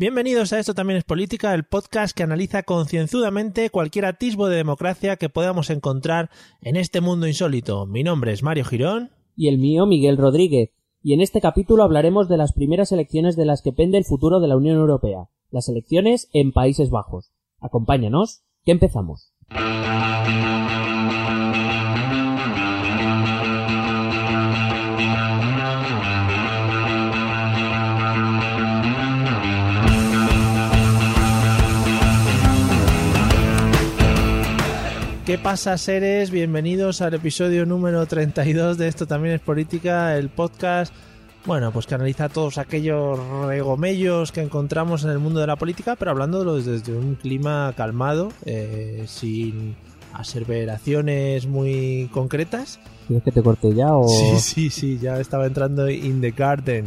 [0.00, 5.16] Bienvenidos a Esto también es política, el podcast que analiza concienzudamente cualquier atisbo de democracia
[5.16, 6.30] que podamos encontrar
[6.62, 7.84] en este mundo insólito.
[7.84, 9.10] Mi nombre es Mario Girón.
[9.34, 10.70] Y el mío, Miguel Rodríguez.
[11.02, 14.38] Y en este capítulo hablaremos de las primeras elecciones de las que pende el futuro
[14.38, 17.32] de la Unión Europea, las elecciones en Países Bajos.
[17.58, 19.32] Acompáñanos, que empezamos.
[35.28, 36.30] ¿Qué pasa, seres?
[36.30, 40.90] Bienvenidos al episodio número 32 de Esto también es política, el podcast,
[41.44, 45.96] bueno, pues que analiza todos aquellos regomellos que encontramos en el mundo de la política,
[45.96, 49.76] pero hablándolo desde un clima calmado, eh, sin
[50.14, 52.80] aseveraciones muy concretas.
[53.06, 54.08] ¿Quieres que te corte ya o...?
[54.08, 56.86] Sí, sí, sí, ya estaba entrando in the garden.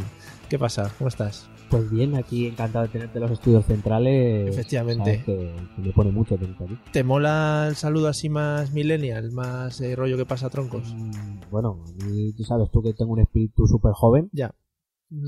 [0.50, 0.92] ¿Qué pasa?
[0.98, 1.48] ¿Cómo estás?
[1.71, 4.49] Pues bien, aquí encantado de tenerte en los estudios centrales.
[4.49, 5.03] Efectivamente.
[5.03, 6.78] Sabes que, que me pone mucho tenerte aquí.
[6.91, 10.94] ¿Te mola el saludo así más millennial, más eh, rollo que pasa a troncos?
[10.94, 14.53] Mm, Bueno, a mí, tú sabes tú que tengo un espíritu súper joven, Ya.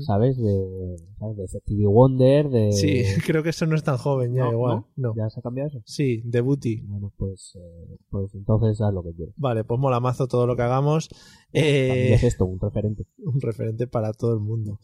[0.06, 0.36] ¿sabes?
[0.36, 1.36] De, ¿sabes?
[1.36, 2.72] de Stevie Wonder, de...
[2.72, 4.84] Sí, creo que eso no es tan joven ya, No, igual.
[4.96, 5.14] No.
[5.16, 5.80] ¿Ya se ha cambiado eso?
[5.86, 6.82] Sí, de booty.
[6.82, 9.34] Bueno, pues, eh, pues entonces haz lo que quieras.
[9.38, 11.08] Vale, pues mola mazo todo lo que hagamos.
[11.54, 13.06] Eh, es esto, un referente.
[13.24, 14.78] un referente para todo el mundo.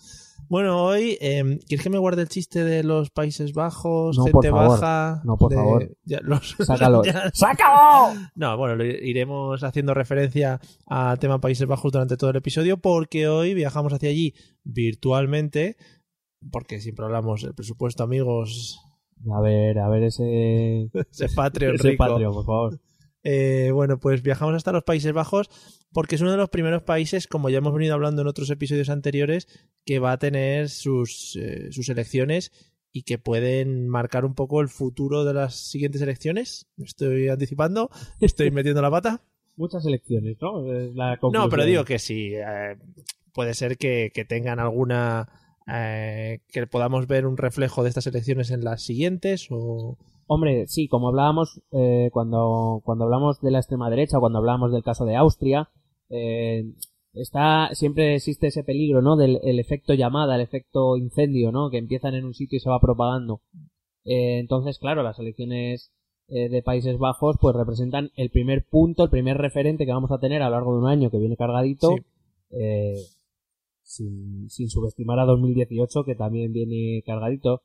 [0.50, 4.18] Bueno, hoy, eh, ¿quieres que me guarde el chiste de los Países Bajos?
[4.18, 4.80] No, gente por favor.
[4.80, 5.22] baja.
[5.24, 5.96] No, por de- favor.
[6.04, 7.02] ya, los- Sácalo.
[7.04, 8.18] ya- ¡Sácalo!
[8.34, 13.28] No, bueno, lo iremos haciendo referencia a tema Países Bajos durante todo el episodio porque
[13.28, 14.34] hoy viajamos hacia allí
[14.64, 15.76] virtualmente
[16.50, 18.80] porque siempre hablamos del presupuesto, amigos,
[19.32, 20.90] A ver, a ver ese...
[21.12, 22.04] ese Patreon ese rico.
[22.06, 22.80] Patreon, por favor.
[23.22, 25.48] Eh, bueno, pues viajamos hasta los Países Bajos
[25.92, 28.90] porque es uno de los primeros países, como ya hemos venido hablando en otros episodios
[28.90, 29.48] anteriores,
[29.84, 32.52] que va a tener sus, eh, sus elecciones
[32.92, 36.66] y que pueden marcar un poco el futuro de las siguientes elecciones.
[36.76, 37.90] ¿Me estoy anticipando?
[38.20, 39.22] ¿Estoy metiendo la pata?
[39.56, 40.62] Muchas elecciones, ¿no?
[40.94, 42.32] La No, pero digo que sí.
[42.34, 42.76] eh,
[43.32, 45.28] puede ser que, que tengan alguna...
[45.72, 49.98] eh, que podamos ver un reflejo de estas elecciones en las siguientes o...
[50.32, 54.70] Hombre, sí, como hablábamos eh, cuando, cuando hablamos de la extrema derecha o cuando hablábamos
[54.70, 55.68] del caso de Austria,
[56.10, 56.64] eh,
[57.14, 59.16] está siempre existe ese peligro, ¿no?
[59.16, 61.70] Del el efecto llamada, el efecto incendio, ¿no?
[61.70, 63.40] Que empiezan en un sitio y se va propagando.
[64.04, 65.92] Eh, entonces, claro, las elecciones
[66.28, 70.18] eh, de Países Bajos pues representan el primer punto, el primer referente que vamos a
[70.18, 71.96] tener a lo largo de un año que viene cargadito.
[71.96, 72.02] Sí.
[72.50, 72.96] eh,
[73.90, 77.62] sin, sin subestimar a 2018 que también viene cargadito.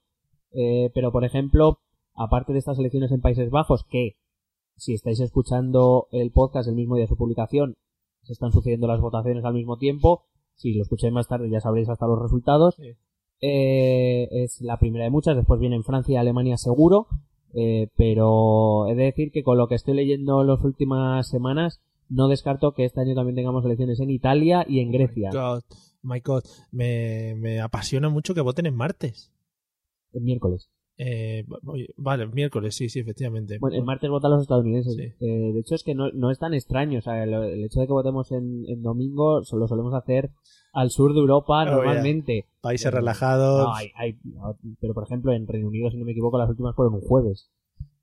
[0.52, 1.80] Eh, pero, por ejemplo,
[2.16, 4.16] aparte de estas elecciones en Países Bajos, que
[4.78, 7.76] si estáis escuchando el podcast el mismo día de su publicación,
[8.26, 10.26] se están sucediendo las votaciones al mismo tiempo.
[10.56, 12.76] Si lo escucháis más tarde ya sabréis hasta los resultados.
[12.76, 12.96] Sí.
[13.42, 17.08] Eh, es la primera de muchas, después vienen Francia y Alemania seguro.
[17.54, 21.82] Eh, pero he de decir que con lo que estoy leyendo en las últimas semanas,
[22.10, 25.30] no descarto que este año también tengamos elecciones en Italia y en Grecia.
[25.32, 25.64] God,
[26.02, 29.32] my God, me, me apasiona mucho que voten en martes.
[30.12, 30.70] El miércoles.
[30.98, 31.46] Eh,
[31.98, 33.58] vale, miércoles, sí, sí, efectivamente.
[33.60, 34.96] Bueno, el martes votan los estadounidenses.
[34.96, 35.04] Sí.
[35.26, 37.00] Eh, de hecho, es que no, no es tan extraño.
[37.00, 40.32] O sea, el, el hecho de que votemos en, en domingo lo solemos hacer
[40.74, 42.46] al sur de Europa Oh, normalmente.
[42.62, 46.06] Países Eh, relajados, No, hay, hay- no, pero por ejemplo, en Reino Unido, si no
[46.06, 47.50] me equivoco, las últimas fueron un jueves.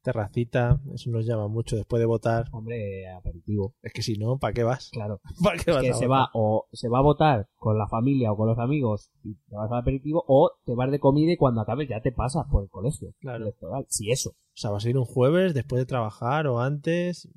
[0.02, 2.46] Terracita, eso nos llama mucho después de votar.
[2.52, 3.74] Hombre, aperitivo.
[3.82, 4.90] Es que si no, ¿para qué vas?
[4.92, 5.20] Claro.
[5.42, 6.20] ¿Para qué Es vas que a se votar?
[6.20, 9.54] va o se va a votar con la familia o con los amigos y te
[9.56, 12.64] vas al aperitivo o te vas de comida y cuando acabes ya te pasas por
[12.64, 13.44] el colegio Claro.
[13.44, 13.86] electoral.
[13.88, 14.30] Si eso.
[14.30, 17.28] O sea, vas a ir un jueves después de trabajar o antes.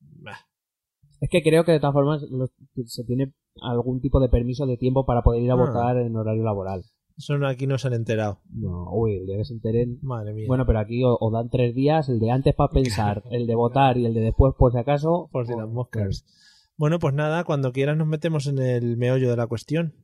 [0.00, 0.38] Bah,
[1.20, 2.24] Es que creo que de todas formas
[2.86, 5.56] se tiene algún tipo de permiso de tiempo para poder ir a Ah.
[5.56, 6.84] votar en horario laboral.
[7.16, 8.38] Eso no- aquí no se han enterado.
[8.52, 9.98] No, uy, el día que se enteren.
[10.02, 10.44] Madre mía.
[10.48, 13.54] Bueno, pero aquí o, o dan tres días, el de antes para pensar, el de
[13.54, 15.28] votar y el de después por si acaso.
[15.32, 16.24] por si las moscas.
[16.76, 19.94] Bueno, pues nada, cuando quieras nos metemos en el meollo de la cuestión.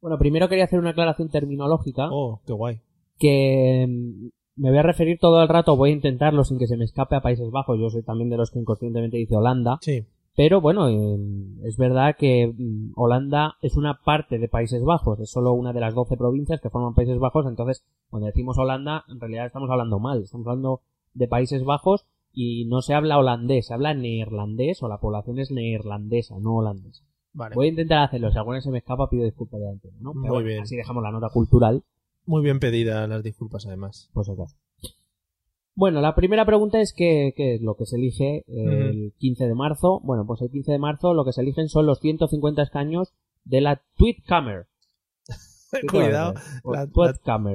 [0.00, 2.80] Bueno, primero quería hacer una aclaración terminológica Oh, qué guay.
[3.18, 4.28] que mm,
[4.62, 7.16] me voy a referir todo el rato, voy a intentarlo sin que se me escape
[7.16, 7.78] a Países Bajos.
[7.80, 9.78] Yo soy también de los que inconscientemente dice Holanda.
[9.80, 10.04] Sí,
[10.38, 11.18] Pero bueno, eh,
[11.64, 15.80] es verdad que mm, Holanda es una parte de Países Bajos, es solo una de
[15.80, 19.98] las 12 provincias que forman Países Bajos, entonces cuando decimos Holanda, en realidad estamos hablando
[19.98, 20.82] mal, estamos hablando
[21.12, 25.50] de Países Bajos y no se habla holandés, se habla neerlandés o la población es
[25.50, 27.02] neerlandesa, no holandesa.
[27.32, 27.56] vale.
[27.56, 30.12] Voy a intentar hacerlo, si alguna se me escapa pido disculpas de antemano, ¿no?
[30.12, 30.62] Pero Muy bueno, bien.
[30.62, 31.82] así dejamos la nota cultural,
[32.26, 34.08] Muy bien pedidas las disculpas, además.
[34.14, 34.54] por acaso.
[35.78, 39.54] Bueno, la primera pregunta es qué, qué es lo que se elige el 15 de
[39.54, 40.00] marzo.
[40.02, 43.14] Bueno, pues el 15 de marzo lo que se eligen son los 150 escaños
[43.44, 44.66] de la Tweetcamer.
[45.88, 46.34] Cuidado.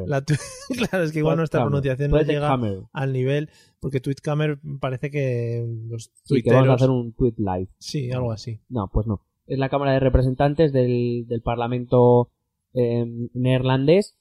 [0.07, 0.35] La- tu-
[0.89, 2.57] claro, es que igual nuestra pronunciación no llega
[2.93, 3.49] al nivel,
[3.81, 6.81] porque Tweetcamer parece que los Sí, que vamos a tuiteros...
[6.81, 7.67] hacer un tweet live.
[7.79, 8.61] Sí, algo así.
[8.69, 9.19] No, pues no.
[9.47, 12.29] Es la Cámara de Representantes del, del Parlamento
[12.73, 14.15] eh, neerlandés.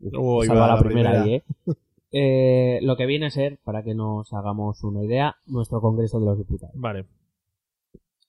[0.00, 1.22] Uy, Salva va, la, la primera, primera.
[1.24, 1.44] ahí, ¿eh?
[2.12, 6.26] Eh, Lo que viene a ser, para que nos hagamos una idea, nuestro Congreso de
[6.26, 6.74] los Diputados.
[6.74, 7.06] Vale.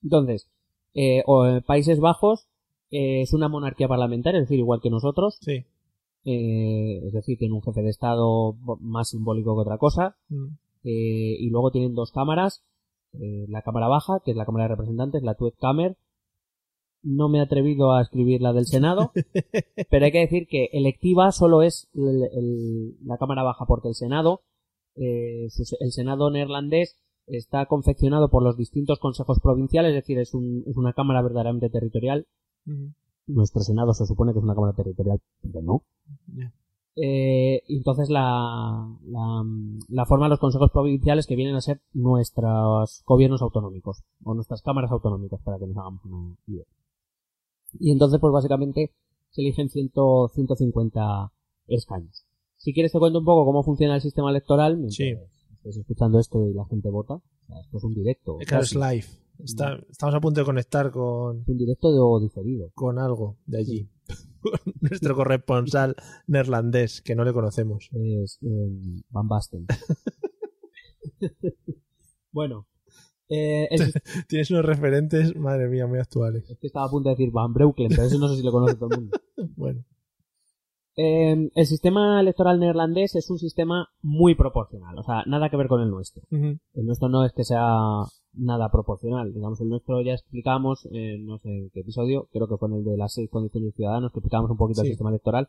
[0.03, 0.47] Entonces,
[0.93, 2.47] eh, o, Países Bajos
[2.91, 5.37] eh, es una monarquía parlamentaria, es decir, igual que nosotros.
[5.41, 5.65] Sí.
[6.25, 10.15] eh, es decir, tiene un jefe de Estado más simbólico que otra cosa.
[10.29, 10.45] Mm.
[10.83, 12.63] eh, y luego tienen dos cámaras.
[13.13, 15.97] la Cámara Baja, que es la Cámara de Representantes, la Tweetkamer.
[17.01, 19.11] No me he atrevido a escribir la del Senado,
[19.89, 23.95] pero hay que decir que electiva solo es el- el- la Cámara Baja, porque el
[23.95, 24.41] Senado,
[24.95, 25.47] eh,
[25.79, 26.97] el Senado neerlandés
[27.27, 31.69] está confeccionado por los distintos consejos provinciales, es decir, es, un- es una Cámara verdaderamente
[31.69, 32.25] territorial.
[33.27, 35.83] Nuestro Senado se supone que es una Cámara territorial, pero no.
[37.01, 39.43] Eh, entonces la, la,
[39.87, 44.91] la forman los consejos provinciales que vienen a ser nuestros gobiernos autonómicos o nuestras cámaras
[44.91, 46.65] autonómicas para que nos hagamos una idea.
[47.79, 48.93] Y entonces pues básicamente
[49.31, 49.91] se eligen 100,
[50.33, 51.31] 150
[51.67, 52.25] escaños.
[52.57, 55.13] Si quieres te cuento un poco cómo funciona el sistema electoral mientras Sí.
[55.57, 57.15] estés escuchando esto y la gente vota.
[57.15, 58.37] O sea, esto es un directo.
[58.45, 59.05] Claro, es live.
[59.43, 62.71] Está- estamos a punto de conectar con, un directo de, o diferido.
[62.75, 63.89] con algo de allí.
[64.81, 65.95] Nuestro corresponsal
[66.27, 67.89] neerlandés, que no le conocemos.
[67.93, 69.65] Es eh, Van Basten.
[72.31, 72.67] bueno.
[73.29, 73.93] Eh, el
[74.27, 76.49] Tienes unos referentes, madre mía, muy actuales.
[76.49, 78.51] es que estaba a punto de decir Van Breukelen, pero eso no sé si lo
[78.51, 79.17] conoce todo el mundo.
[79.55, 79.83] Bueno,
[80.95, 85.67] Eh, el sistema electoral neerlandés es un sistema muy proporcional, o sea, nada que ver
[85.67, 86.23] con el nuestro.
[86.31, 87.77] El nuestro no es que sea
[88.33, 92.57] nada proporcional, digamos, el nuestro ya explicamos, eh, no sé en qué episodio, creo que
[92.57, 94.87] fue en el de las seis condiciones ciudadanos, que explicamos un poquito Sí.
[94.87, 95.47] el sistema electoral.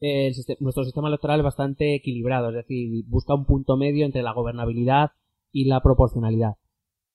[0.00, 4.22] El siste- nuestro sistema electoral es bastante equilibrado, es decir, busca un punto medio entre
[4.22, 5.12] la gobernabilidad
[5.50, 6.54] y la proporcionalidad.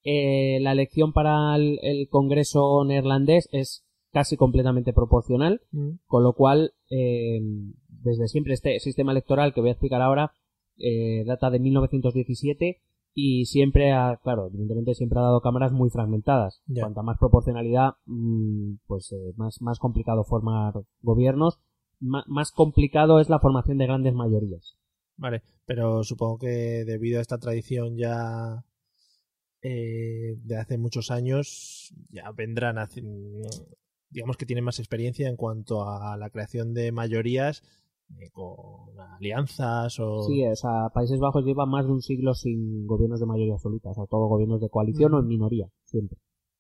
[0.04, 5.92] Eh, la elección para el, el Congreso neerlandés es casi completamente proporcional, Mm.
[6.06, 7.42] con lo cual, eh,
[7.88, 10.34] desde siempre este sistema electoral que voy a explicar ahora
[10.78, 12.82] eh, data de 1917
[13.16, 16.62] y siempre ha, claro, evidentemente siempre ha dado cámaras muy fragmentadas.
[16.68, 21.60] Cuanta más proporcionalidad, mm, pues eh, más, más complicado formar gobiernos,
[22.00, 24.76] más complicado es la formación de grandes mayorías.
[25.16, 28.66] Vale, pero supongo que debido a esta tradición ya
[29.66, 32.76] eh, de hace muchos años, ya vendrán,
[34.10, 37.64] digamos que tienen más experiencia en cuanto a la creación de mayorías
[38.20, 40.24] eh, con alianzas o...
[40.24, 43.92] Sí, o sea, Países Bajos lleva más de un siglo sin gobiernos de mayoría absoluta,
[43.92, 46.18] o sea, todo gobiernos de coalición o en minoría, siempre.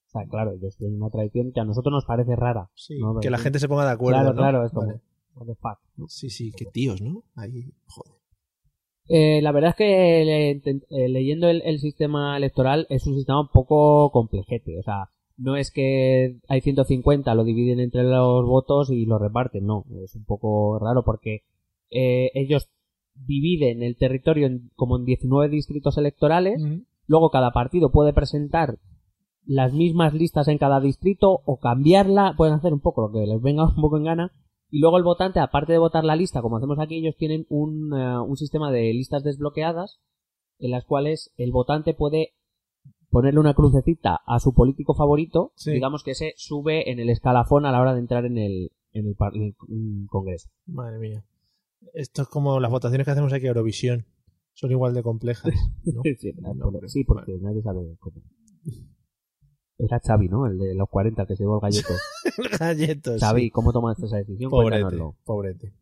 [0.07, 2.69] O sea, claro, ellos tienen una tradición que a nosotros nos parece rara.
[2.73, 3.19] Sí, ¿no?
[3.19, 4.21] que la gente se ponga de acuerdo.
[4.21, 4.41] Claro, ¿no?
[4.41, 5.01] claro, es como, Vale.
[5.35, 6.07] what the fuck, ¿no?
[6.07, 7.25] Sí, sí, qué tíos, ¿no?
[7.35, 8.22] Ahí, joder.
[9.09, 10.51] Eh, la verdad es que le-
[10.89, 14.79] eh, leyendo el, el sistema electoral es un sistema un poco complejete.
[14.79, 19.65] O sea, no es que hay 150, lo dividen entre los votos y lo reparten.
[19.65, 21.41] No, es un poco raro porque
[21.91, 22.69] eh, ellos
[23.15, 26.61] dividen el territorio en- como en 19 distritos electorales.
[27.05, 28.77] Luego cada partido puede presentar
[29.45, 32.33] las mismas listas en cada distrito o cambiarla.
[32.37, 34.31] Pueden hacer un poco lo que les venga un poco en gana.
[34.73, 37.93] Y luego el votante, aparte de votar la lista, como hacemos aquí, ellos tienen un,
[37.95, 39.99] eh, un sistema de listas desbloqueadas
[40.57, 42.33] en las cuales el votante puede
[43.11, 45.73] ponerle una crucecita a su político favorito, Sí.
[45.73, 49.05] digamos que ese sube en el escalafón a la hora de entrar en el, en
[49.05, 50.49] el, en el, Congreso.
[50.65, 51.23] Madre mía.
[51.93, 54.07] Esto es como las votaciones que hacemos aquí a Eurovisión.
[54.53, 55.53] Son igual de complejas.
[55.85, 56.01] ¿no?
[56.03, 58.23] sí, No, sí, porque nadie sabe cómo.
[59.77, 60.45] Era Xavi, ¿no?
[60.45, 61.93] El de los 40 que se llevó el galleto.
[62.59, 63.19] Galletos.
[63.19, 63.49] Xavi, sí.
[63.51, 64.49] ¿cómo tomaste esa decisión?
[64.51, 65.17] Pobrete, Cuéntanoslo.
[65.25, 65.73] pobrete.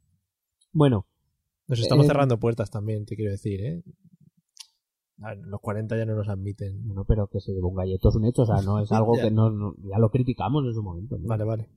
[0.74, 1.06] Bueno,
[1.68, 3.84] Nos estamos Eh, cerrando puertas también, te quiero decir, ¿eh?
[5.18, 6.86] Ver, los 40 ya no nos admiten.
[6.88, 9.14] bueno, pero que se llevó un galleto es un hecho, o sea, no es algo
[9.14, 11.18] que no, no- ya lo criticamos en su momento.
[11.18, 11.28] ¿no?
[11.28, 11.70] Vale, vale.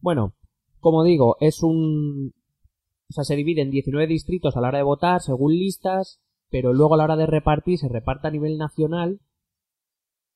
[0.00, 0.34] Bueno,
[0.80, 2.32] como digo, es un...
[3.10, 6.20] O sea, se divide en 19 distritos a la hora de votar, según listas,
[6.50, 9.20] pero luego a la hora de repartir se reparte a nivel nacional,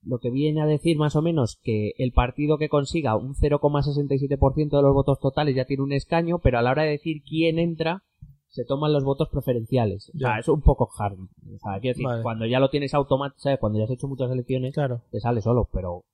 [0.05, 4.71] lo que viene a decir más o menos que el partido que consiga un 0,67%
[4.77, 7.59] de los votos totales ya tiene un escaño, pero a la hora de decir quién
[7.59, 8.03] entra,
[8.49, 10.11] se toman los votos preferenciales.
[10.15, 11.15] O sea, es un poco hard.
[11.19, 12.23] O sea, quiero decir, Vale.
[12.23, 13.59] cuando ya lo tienes automático, ¿sabes?
[13.59, 15.03] cuando ya has hecho muchas elecciones, Claro.
[15.11, 16.05] te sale solo, pero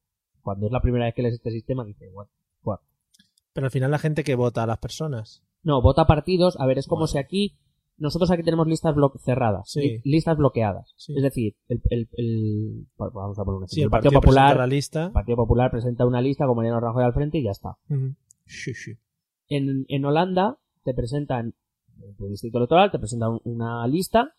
[0.43, 2.27] cuando es la primera vez que lees este sistema, dices, what,
[2.63, 2.79] what?
[3.53, 5.43] Pero al final la gente que vota a las personas.
[5.65, 6.59] No, vota partidos.
[6.61, 7.13] A ver, es como Vale.
[7.13, 7.57] si aquí.
[7.99, 9.69] Nosotros aquí tenemos listas blo- cerradas.
[9.71, 9.81] Sí.
[9.81, 10.93] li- Listas bloqueadas.
[10.97, 11.15] Sí.
[11.17, 13.69] Es decir, el, el, el- vamos a poner un ejemplo.
[13.75, 14.57] Sí, el, el Partido, Popular.
[14.57, 15.07] la lista.
[15.07, 17.77] el Partido Popular presenta una lista con Mariano Rajoy al frente y ya está.
[19.49, 21.55] En, en Holanda te presentan,
[22.03, 24.35] en tu distrito electoral, te presentan una lista,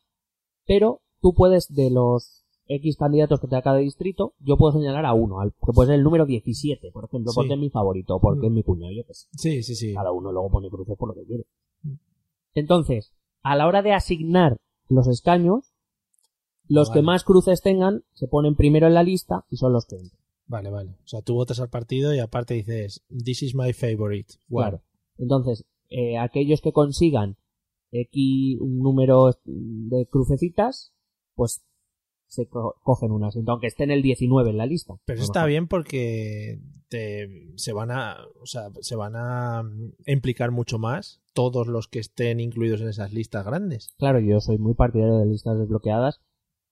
[0.65, 5.05] pero tú puedes, de los X candidatos que te da cada distrito, yo puedo señalar
[5.05, 8.19] a uno, al, que puede ser el número 17, por ejemplo, porque es mi favorito,
[8.21, 8.45] porque Mm.
[8.45, 9.27] es mi cuñado, yo qué sé.
[9.33, 9.93] Sí, sí, sí.
[9.93, 11.45] Cada uno luego pone cruces por lo que quiere.
[11.83, 11.93] Mm.
[12.53, 13.11] Entonces,
[13.43, 14.57] a la hora de asignar
[14.89, 15.73] los escaños,
[16.67, 16.99] los Vale.
[16.99, 20.19] que más cruces tengan se ponen primero en la lista y son los que entran.
[20.47, 20.91] Vale, vale.
[21.03, 24.33] O sea, tú votas al partido y aparte dices, this is my favorite.
[24.47, 24.83] Bueno, Claro.
[25.17, 27.37] Entonces, eh, aquellos que consigan
[27.91, 30.93] X un número de crucecitas,
[31.35, 31.63] pues
[32.29, 34.95] se co- cogen un asiento, aunque esté en el 19 en la lista.
[35.05, 39.63] Pero está bien porque te, se van a, o sea, se van a
[40.05, 43.93] implicar mucho más todos los que estén incluidos en esas listas grandes.
[43.97, 46.21] Claro, yo soy muy partidario de listas desbloqueadas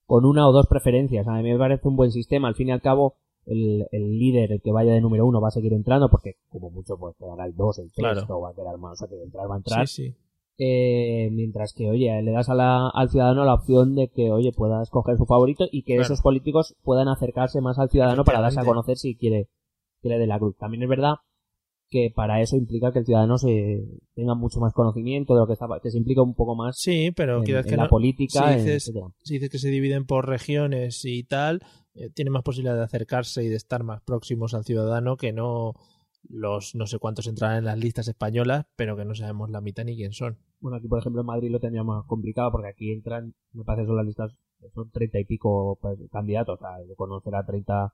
[0.05, 1.27] con una o dos preferencias.
[1.27, 2.47] A mí me parece un buen sistema.
[2.47, 5.49] Al fin y al cabo, el, el líder, el que vaya de número uno, va
[5.49, 8.25] a seguir entrando porque como mucho pues quedará el 2, el 3 Claro.
[8.35, 8.93] o va a quedar más.
[8.93, 9.87] O sea, que entrar va a entrar.
[9.87, 10.15] Sí, sí.
[10.59, 14.51] Eh, mientras que, oye, le das a la- al ciudadano la opción de que, oye,
[14.51, 16.05] pueda escoger su favorito y que Claro.
[16.05, 19.49] esos políticos puedan acercarse más al ciudadano para darse a conocer si quiere,
[20.01, 20.55] quiere de la cruz.
[20.57, 21.15] También es verdad
[21.89, 23.85] que para eso implica que el ciudadano se
[24.15, 27.11] tenga mucho más conocimiento de lo que está, que se implica un poco más Sí,
[27.15, 28.91] pero en, que la política, si dices-
[29.23, 31.61] si dices que se dividen por regiones y tal,
[31.93, 35.75] eh, tiene más posibilidad de acercarse y de estar más próximos al ciudadano que no
[36.29, 39.83] los no sé cuántos entrarán en las listas españolas, pero que no sabemos la mitad
[39.85, 40.37] ni quién son.
[40.59, 43.83] Bueno, aquí por ejemplo en Madrid lo tenía más complicado porque aquí entran, me parece
[43.83, 44.35] que son las listas,
[44.73, 47.93] son treinta y pico pues, candidatos, o sea, conocer a 30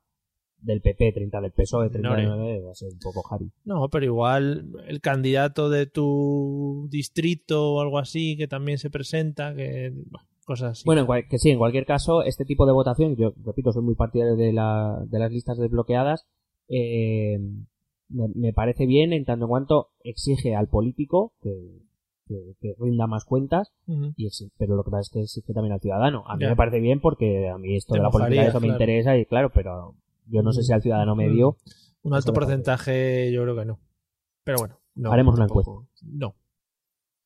[0.60, 3.52] del PP, 30 del PSOE, 39 va a ser un poco Harry.
[3.66, 9.54] No, pero igual el candidato de tu distrito o algo así que también se presenta,
[9.56, 10.84] que bueno, cosas así.
[10.86, 13.84] Bueno, en cual- que sí, en cualquier caso, este tipo de votación, yo repito, soy
[13.84, 16.25] muy partidario de, la, de las listas desbloqueadas,
[16.70, 17.38] eh,
[18.13, 21.82] me, me parece bien en tanto en cuanto exige al político que,
[22.25, 23.74] que- que rinda más cuentas,
[24.15, 24.27] y
[24.58, 26.24] pero lo que pasa es que exige también al ciudadano.
[26.27, 28.67] A mí me parece bien porque a mí esto Te de la política eso me
[28.75, 29.96] interesa y claro, pero
[30.27, 31.58] yo no sé si al ciudadano medio
[32.03, 33.79] un alto porcentaje yo creo que no.
[34.46, 36.36] Pero bueno, no, Haremos una tampoco- No,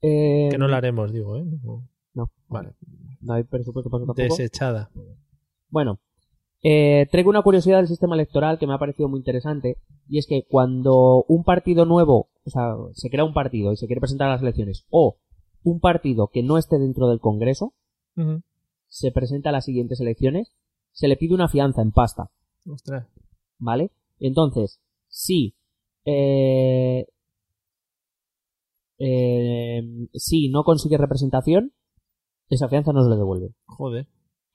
[0.02, 1.44] eh, que no la haremos, digo, ¿eh?
[1.64, 1.88] No.
[2.14, 2.74] no, Vale,
[3.22, 4.90] no hay presupuesto para desechada.
[5.70, 6.00] Bueno,
[6.70, 9.78] eh, traigo una curiosidad del sistema electoral que me ha parecido muy interesante
[10.10, 13.88] y es que cuando un partido nuevo, o sea, se crea un partido y se
[13.88, 15.16] quiere presentar a las elecciones o
[15.64, 17.74] un partido que no esté dentro del Congreso
[18.88, 20.52] se presenta a las siguientes elecciones,
[20.92, 22.32] se le pide una fianza en pasta,
[22.66, 23.08] Ostras.
[23.60, 23.92] ¿vale?
[24.20, 25.56] Entonces, si
[26.04, 27.06] eh,
[28.98, 29.84] eh,
[30.16, 31.72] si no consigue representación,
[32.50, 33.54] esa fianza no se le devuelve.
[33.68, 34.08] Joder.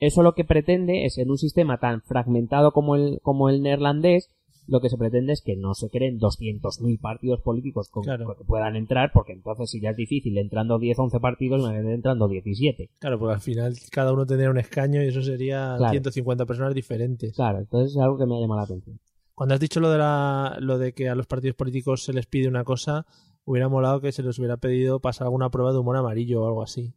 [0.05, 4.29] Eso lo que pretende es, en un sistema tan fragmentado como el, como el neerlandés,
[4.67, 8.25] lo que se pretende es que no se creen 200.000 partidos políticos con, Claro.
[8.25, 11.93] con que puedan entrar, porque entonces si ya es difícil entrando 10, 11 partidos, imagínate
[11.93, 12.89] entrando 17.
[12.99, 15.91] Claro, porque al final cada uno tendría un escaño y eso sería Claro.
[15.91, 17.33] 150 personas diferentes.
[17.35, 18.99] Claro, entonces es algo que me ha llamado la atención.
[19.35, 22.25] Cuando has dicho lo de la, lo de que a los partidos políticos se les
[22.25, 23.05] pide una cosa,
[23.45, 26.61] hubiera molado que se les hubiera pedido pasar alguna prueba de humor amarillo o algo
[26.61, 26.93] así.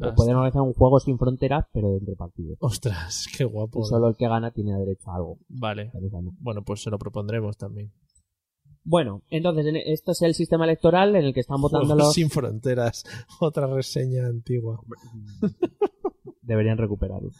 [0.00, 2.56] O pueden organizar un juego sin fronteras, pero de entre partidos.
[2.60, 3.80] Ostras, qué guapo.
[3.80, 5.38] Y solo el que gana tiene derecho a algo.
[5.48, 5.90] Vale.
[6.40, 7.92] Bueno, pues se lo propondremos también.
[8.84, 12.14] Bueno, entonces en- esto es el sistema electoral en el que están votando Juegos los...
[12.14, 13.04] Sin fronteras.
[13.40, 14.80] Otra reseña antigua.
[16.42, 17.30] deberían recuperarlo.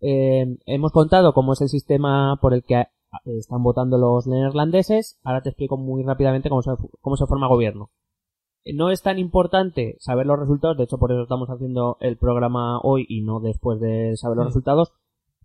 [0.00, 2.86] Eh, hemos contado cómo es el sistema por el que eh,
[3.38, 5.18] están votando los neerlandeses.
[5.22, 7.90] Ahora te explico muy rápidamente cómo se, cómo se forma gobierno.
[8.66, 12.16] Eh, No es tan importante saber los resultados, de hecho por eso estamos haciendo el
[12.18, 14.48] programa hoy y no después de saber los Mm.
[14.48, 14.92] resultados,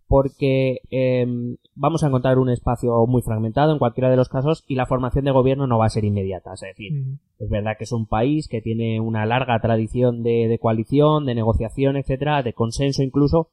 [0.08, 1.26] porque eh,
[1.74, 5.24] vamos a encontrar un espacio muy fragmentado en cualquiera de los casos y la formación
[5.24, 6.52] de gobierno no va a ser inmediata.
[6.52, 6.92] Es decir,
[7.38, 11.34] es verdad que es un país que tiene una larga tradición de, de coalición, de
[11.34, 13.52] negociación, etcétera, de consenso incluso,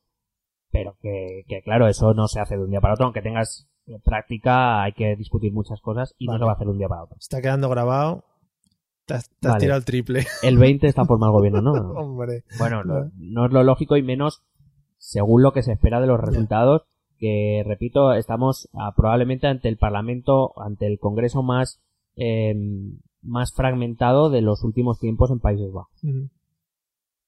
[0.71, 3.69] pero que, que, claro, eso no se hace de un día para otro, aunque tengas
[4.03, 6.87] práctica hay que discutir muchas cosas y no se va a hacer de un día
[6.89, 7.17] para otro.
[7.19, 8.23] Está quedando grabado.
[9.09, 9.59] Te has, te has Vale.
[9.61, 10.27] tirado el triple.
[10.43, 11.71] El 20 está formado el gobierno, ¿no?
[11.99, 12.43] Hombre.
[12.59, 14.43] Bueno, no es lo lógico y menos
[14.99, 16.83] según lo que se espera de los resultados,
[17.17, 21.81] que repito, estamos ah, probablemente ante el Parlamento, ante el Congreso más,
[22.15, 22.53] eh,
[23.23, 25.99] más fragmentado de los últimos tiempos en Países Bajos.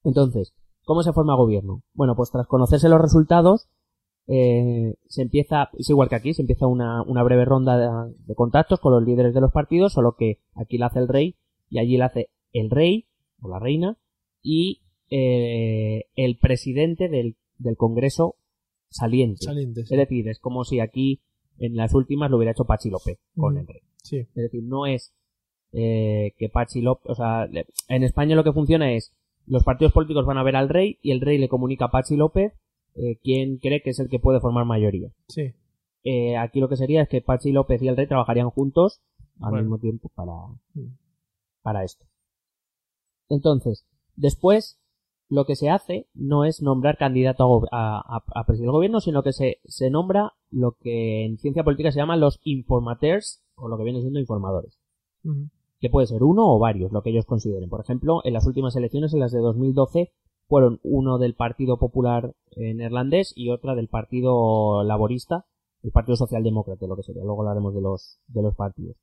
[0.04, 0.54] Entonces,
[0.86, 1.82] ¿cómo se forma gobierno?
[1.94, 3.70] Bueno, pues tras conocerse los resultados,
[4.28, 8.36] eh, se empieza, es igual que aquí, se empieza una, una breve ronda de, de
[8.36, 11.36] contactos con los líderes de los partidos, solo que aquí la hace el rey
[11.72, 13.06] y allí la hace el rey
[13.42, 13.98] o la reina
[14.44, 18.36] y eh, el presidente del, del Congreso
[18.90, 19.46] saliente.
[19.46, 19.86] Saliente.
[19.86, 19.94] sí.
[19.94, 21.22] Es decir, es como si aquí
[21.58, 23.82] en las últimas lo hubiera hecho Pachi López con el rey.
[24.04, 24.18] Sí.
[24.18, 25.14] Es decir, no es
[25.74, 27.48] eh, que Pachi López, o sea,
[27.88, 29.14] en España lo que funciona es
[29.48, 32.16] los partidos políticos van a ver al rey y el rey le comunica a Pachi
[32.16, 32.54] López
[32.96, 35.10] eh, quién cree que es el que puede formar mayoría.
[35.28, 35.54] Sí.
[36.04, 39.02] Eh, aquí lo que sería es que Pachi López y el rey trabajarían juntos
[39.40, 39.64] al Bueno.
[39.64, 40.32] mismo tiempo para,
[40.74, 40.96] Mm.
[41.62, 42.06] Para esto.
[43.30, 44.80] Entonces, después,
[45.30, 49.62] lo que se hace no es nombrar candidato a, presidir el gobierno, sino que se,
[49.66, 54.02] se nombra lo que en ciencia política se llama los informateurs, o lo que viene
[54.02, 54.78] siendo informadores.
[55.80, 57.70] Que puede ser uno o varios, lo que ellos consideren.
[57.70, 60.12] Por ejemplo, en las últimas elecciones, en las de 2012,
[60.48, 65.46] fueron uno del Partido Popular eh, Neerlandés y otra del Partido Laborista,
[65.82, 67.24] el Partido Socialdemócrata, lo que sería.
[67.24, 68.98] Luego hablaremos de los, de los partidos.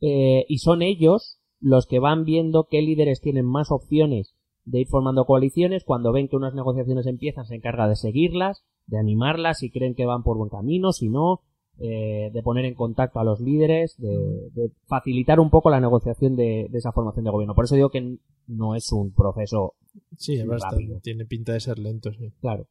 [0.00, 4.34] Eh, y son ellos los que van viendo qué líderes tienen más opciones
[4.64, 5.84] de ir formando coaliciones.
[5.84, 10.06] Cuando ven que unas negociaciones empiezan, se encarga de seguirlas, de animarlas, si creen que
[10.06, 11.42] van por buen camino, si no,
[11.78, 16.36] eh, de poner en contacto a los líderes, de, de facilitar un poco la negociación
[16.36, 17.54] de, de esa formación de gobierno.
[17.54, 19.74] Por eso digo que no es un proceso
[20.16, 21.00] Sí, es bastante.
[21.02, 22.32] Tiene pinta de ser lento, sí.
[22.40, 22.68] Claro.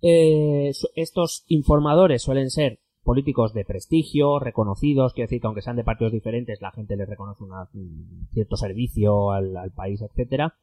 [0.00, 5.84] Eh, estos informadores suelen ser políticos de prestigio, reconocidos, quiero decir que aunque sean de
[5.90, 10.54] partidos diferentes, la gente les reconoce una- un cierto servicio al, al país, etcétera.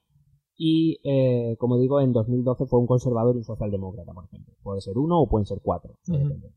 [0.56, 4.54] Y, eh, como digo, en 2012 fue un conservador y un socialdemócrata, por ejemplo.
[4.62, 5.94] Puede ser uno o pueden ser cuatro.
[6.04, 6.24] eso Ujú.
[6.24, 6.52] depende.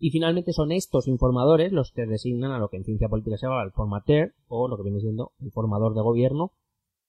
[0.00, 3.46] Y finalmente son estos informadores los que designan a lo que en ciencia política se
[3.46, 6.50] llama el formateur, o lo que viene siendo el formador de gobierno,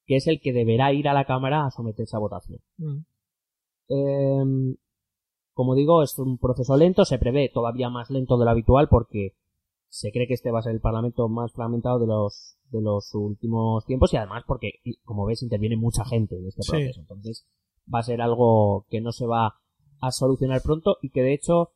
[0.05, 2.59] que es el que deberá ir a la Cámara a someterse a votación.
[3.89, 4.75] Eh,
[5.59, 9.33] como digo, es un proceso lento, se prevé todavía más lento de lo habitual porque
[9.89, 13.13] se cree que este va a ser el parlamento más fragmentado de los de los
[13.13, 16.71] últimos tiempos y además porque, como ves, interviene mucha gente en este Sí.
[16.71, 17.01] proceso.
[17.01, 17.45] Entonces,
[17.93, 19.55] va a ser algo que no se va
[19.99, 21.71] a solucionar pronto y que de hecho,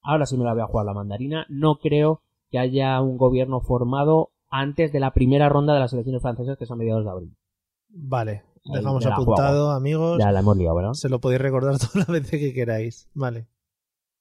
[0.00, 2.20] ahora sí me la voy a jugar la mandarina, no creo
[2.52, 6.66] que haya un gobierno formado antes de la primera ronda de las elecciones francesas que
[6.66, 7.36] son mediados de abril.
[7.88, 8.44] Vale.
[8.64, 10.18] Dejamos apuntado, amigos.
[10.18, 10.92] Ya la hemos liado, ¿verdad?
[10.94, 13.08] Se lo podéis recordar todas las veces que queráis.
[13.14, 13.46] Vale.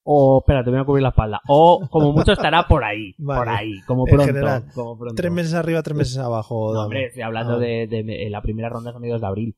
[0.06, 1.40] O, espera, te voy a cubrir la espalda.
[1.48, 3.16] O, como mucho, estará por ahí.
[3.20, 3.40] Vale.
[3.40, 4.26] Por ahí, como pronto.
[4.26, 5.16] general, como pronto.
[5.16, 6.74] Tres meses arriba, tres meses abajo.
[6.74, 7.60] No, hombre, estoy hablando Ah.
[7.60, 9.58] de, de- de la primera ronda de mediados de abril.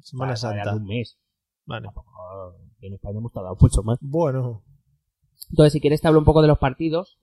[0.00, 0.74] Semana Santa.
[0.76, 1.18] Un mes.
[1.66, 1.86] Vale.
[1.86, 2.12] Tampoco,
[2.80, 3.98] En España hemos tardado mucho más.
[4.00, 4.62] Bueno.
[5.50, 7.18] Entonces, si quieres, te hablo un poco de los partidos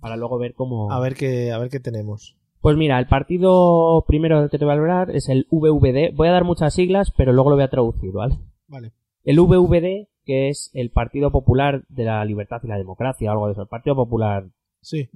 [0.00, 0.90] para luego ver cómo.
[0.92, 2.36] A ver qué, a ver qué tenemos.
[2.60, 6.14] Pues mira, el partido primero del que te voy a hablar es el VVD.
[6.14, 8.38] Voy a dar muchas siglas, pero luego lo voy a traducir, ¿vale?
[8.68, 8.92] Vale.
[9.24, 13.52] El VVD, que es el Partido Popular de la Libertad y la Democracia, algo de
[13.52, 13.62] eso.
[13.62, 14.46] El Partido Popular,
[14.82, 15.08] Sí.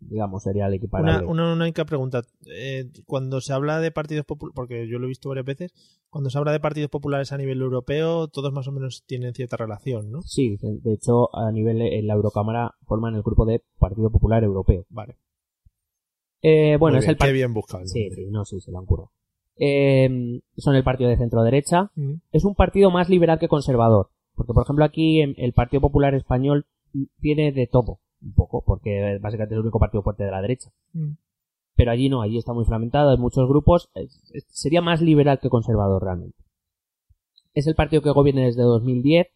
[0.00, 1.24] digamos, sería el equiparable.
[1.26, 2.22] una, una única pregunta.
[2.46, 5.72] Eh, cuando se habla de partidos populares, porque yo lo he visto varias veces,
[6.08, 9.56] cuando se habla de partidos populares a nivel europeo, todos más o menos tienen cierta
[9.56, 10.22] relación, ¿no?
[10.22, 14.86] Sí, de hecho, a nivel en la Eurocámara forman el grupo de Partido Popular Europeo.
[14.88, 15.16] Vale.
[16.42, 17.34] Eh, bueno, es el partido.
[17.34, 17.86] bien buscado.
[17.86, 19.10] Sí, sí, no, sí, se lo han currado.
[19.56, 21.90] Eh, son el partido de centro derecha.
[21.96, 22.20] Ujú.
[22.32, 24.08] Es un partido más liberal que conservador.
[24.34, 26.66] Porque, por ejemplo, aquí el Partido Popular Español
[27.20, 30.70] tiene de todo, un poco, porque básicamente es el único partido fuerte de la derecha.
[30.94, 31.16] Ujú.
[31.76, 33.90] Pero allí no, allí está muy fragmentado, hay muchos grupos.
[34.48, 36.38] sería más liberal que conservador realmente.
[37.52, 39.26] Es el partido que gobierna desde 2010.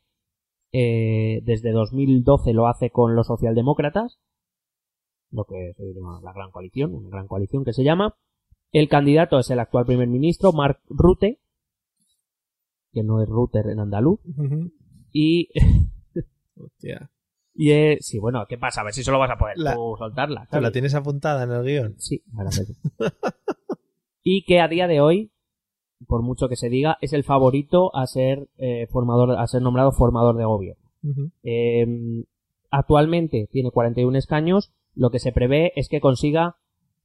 [0.73, 4.19] eh, desde 2012 lo hace con los socialdemócratas.
[5.35, 8.15] Lo que se llama la gran coalición, una gran coalición que se llama.
[8.71, 11.41] El candidato es el actual primer ministro, Mark Rutte,
[12.93, 14.21] que no es Rutte en andaluz.
[15.13, 15.49] Y,
[16.57, 17.11] Hostia.
[17.55, 18.81] y es, sí, bueno, ¿qué pasa?
[18.81, 20.43] A ver si solo vas a poder La- tú soltarla.
[20.43, 20.63] ¿Pero ¿sabes?
[20.63, 21.95] la tienes apuntada en el guion?
[21.99, 22.51] Sí, ahora
[24.23, 25.33] y que a día de hoy,
[26.07, 29.93] por mucho que se diga, es el favorito a ser eh, formador, a ser nombrado
[29.93, 30.91] formador de gobierno.
[31.03, 31.31] Ujú.
[31.43, 32.25] Eh,
[32.71, 34.73] actualmente tiene 41 escaños.
[34.95, 36.57] Lo que se prevé es que consiga,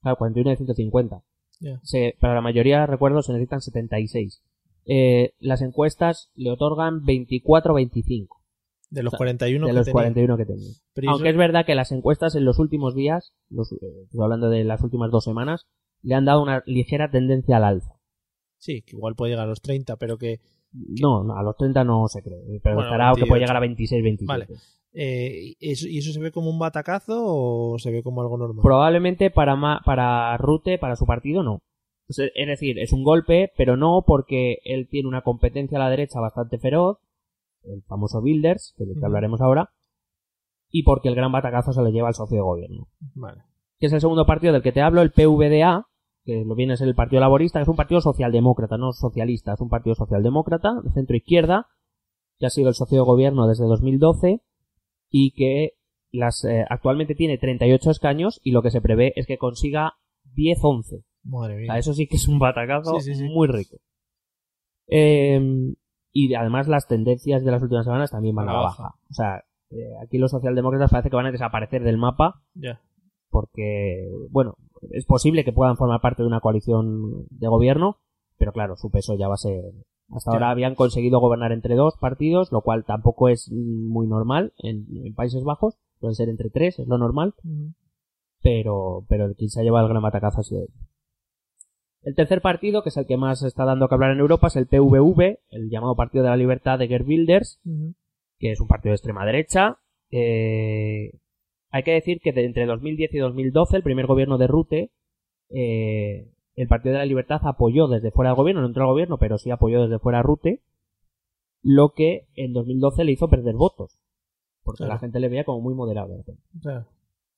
[0.01, 1.23] claro, 41 de 150.
[1.61, 1.79] Ya.
[1.83, 4.41] Se, para la mayoría, recuerdo, se necesitan 76.
[4.85, 8.27] Eh, las encuestas le otorgan 24-25
[8.89, 9.93] De los 41 de que los tenía.
[9.93, 10.69] 41 que tenía.
[10.93, 13.77] Pero ¿y Aunque eso- es verdad que las encuestas en los últimos días, los, eh,
[14.03, 15.67] estoy hablando de las últimas dos semanas,
[16.01, 17.95] le han dado una ligera tendencia al alza.
[18.57, 20.39] Sí, que igual puede llegar a los 30, pero que...
[20.71, 23.27] No, no, a los 30 no se cree, pero Bueno, estará que 28.
[23.29, 24.27] puede llegar a 26, 27.
[24.27, 24.47] Vale.
[24.93, 28.61] Eh, ¿eso, ¿Y eso se ve como un batacazo o se ve como algo normal?
[28.63, 31.59] Probablemente para, ma- para Rute, para su partido, no.
[32.07, 36.19] Es decir, es un golpe, pero no porque él tiene una competencia a la derecha
[36.19, 36.97] bastante feroz,
[37.63, 39.69] el famoso Builders, que del que hablaremos ahora,
[40.71, 42.87] y porque el gran batacazo se lo lleva al socio de gobierno.
[43.13, 43.43] Vale.
[43.79, 45.85] que es el segundo partido del que te hablo, el PVDA,
[46.25, 49.53] que lo viene a ser el Partido Laborista, que es un partido socialdemócrata, no socialista,
[49.53, 51.67] es un partido socialdemócrata, de centro izquierda,
[52.39, 54.41] que ha sido el socio de gobierno desde 2012
[55.09, 55.73] y que
[56.11, 59.93] las, eh, actualmente tiene 38 escaños y lo que se prevé es que consiga
[60.35, 61.03] 10-11.
[61.23, 61.65] Madre O mía.
[61.67, 63.23] sea, eso sí que es un batacazo Sí, sí, sí.
[63.29, 63.77] muy rico.
[64.87, 65.39] Eh,
[66.11, 68.83] y además las tendencias de las últimas semanas también van A la baja.
[68.83, 68.95] baja.
[69.09, 72.81] O sea, eh, aquí los socialdemócratas parece que van a desaparecer del mapa Ya.
[73.29, 74.55] porque, bueno,
[74.91, 77.97] es posible que puedan formar parte de una coalición de gobierno,
[78.37, 79.61] pero claro, su peso ya va a ser...
[80.15, 84.87] Hasta ahora habían conseguido gobernar entre dos partidos, lo cual tampoco es muy normal en,
[85.05, 87.35] en Países Bajos, pueden ser entre tres, es lo normal,
[88.41, 90.69] pero, pero el quien se ha llevado el gran batacazo ha sido él.
[92.01, 94.55] El tercer partido, que es el que más está dando que hablar en Europa, es
[94.55, 97.59] el PVV, el llamado Partido de la Libertad de Gerd Wilders,
[98.39, 99.79] que es un partido de extrema derecha.
[100.11, 101.11] Eh,
[101.71, 104.91] hay que decir que de entre 2010 y 2012, el primer gobierno de Rute,
[105.49, 109.17] eh, el Partido de la Libertad apoyó desde fuera del gobierno, no entró al gobierno,
[109.17, 110.61] pero sí apoyó desde fuera a Rute,
[111.61, 113.97] lo que en 2012 le hizo perder votos,
[114.63, 114.93] porque Claro.
[114.93, 116.23] la gente le veía como muy moderado.
[116.61, 116.85] Claro.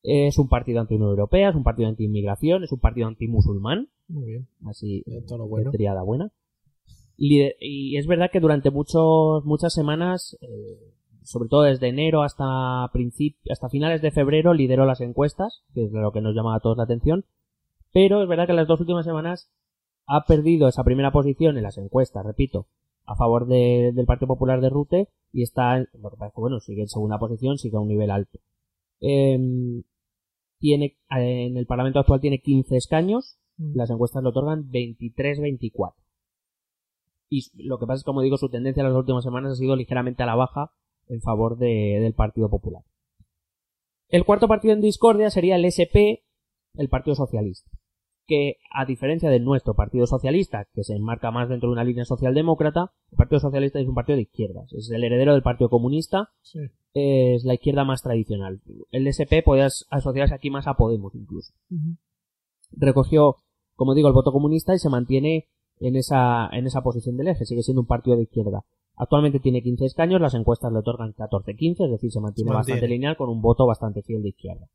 [0.03, 4.47] Es un partido anti-Unión Europea, es un partido anti-inmigración, es un partido anti-musulmán, Muy bien.
[4.67, 5.71] así Todo lo de bueno.
[5.71, 6.31] triada buena.
[7.17, 13.69] Y es verdad que durante muchos, muchas semanas, eh, sobre todo desde enero hasta hasta
[13.69, 16.83] finales de febrero, lideró las encuestas, que es lo que nos llamaba a todos la
[16.85, 17.25] atención.
[17.93, 19.51] Pero es verdad que en las dos últimas semanas
[20.07, 22.67] ha perdido esa primera posición en las encuestas, repito,
[23.05, 26.81] a favor de- del Partido Popular de Rute y está, lo que que, bueno, sigue
[26.81, 28.39] en segunda posición, sigue a un nivel alto.
[28.99, 29.83] Em,
[30.59, 33.75] tiene, en el Parlamento actual tiene 15 escaños, Mm.
[33.75, 35.95] las encuestas le otorgan 23-24.
[37.29, 39.75] Y lo que pasa es, como digo, su tendencia en las últimas semanas ha sido
[39.75, 40.71] ligeramente a la baja
[41.07, 42.83] en favor de- del Partido Popular.
[44.09, 46.23] El cuarto partido en discordia sería el SP,
[46.75, 47.70] el Partido Socialista,
[48.27, 52.05] que a diferencia del nuestro Partido Socialista, que se enmarca más dentro de una línea
[52.05, 56.29] socialdemócrata, el Partido Socialista es un partido de izquierdas, es el heredero del Partido Comunista,
[56.41, 56.59] Sí.
[56.93, 58.61] es la izquierda más tradicional.
[58.91, 61.53] El SP podría as- asociarse aquí más a Podemos incluso
[62.71, 63.35] recogió,
[63.75, 65.47] como digo, el voto comunista y se mantiene
[65.79, 68.63] en esa, en esa posición del eje, sigue siendo un partido de izquierda.
[68.95, 72.53] Actualmente tiene 15 escaños, las encuestas le otorgan 14-15, es decir, se mantiene, Se mantiene.
[72.53, 74.67] bastante lineal con un voto bastante fiel de izquierda.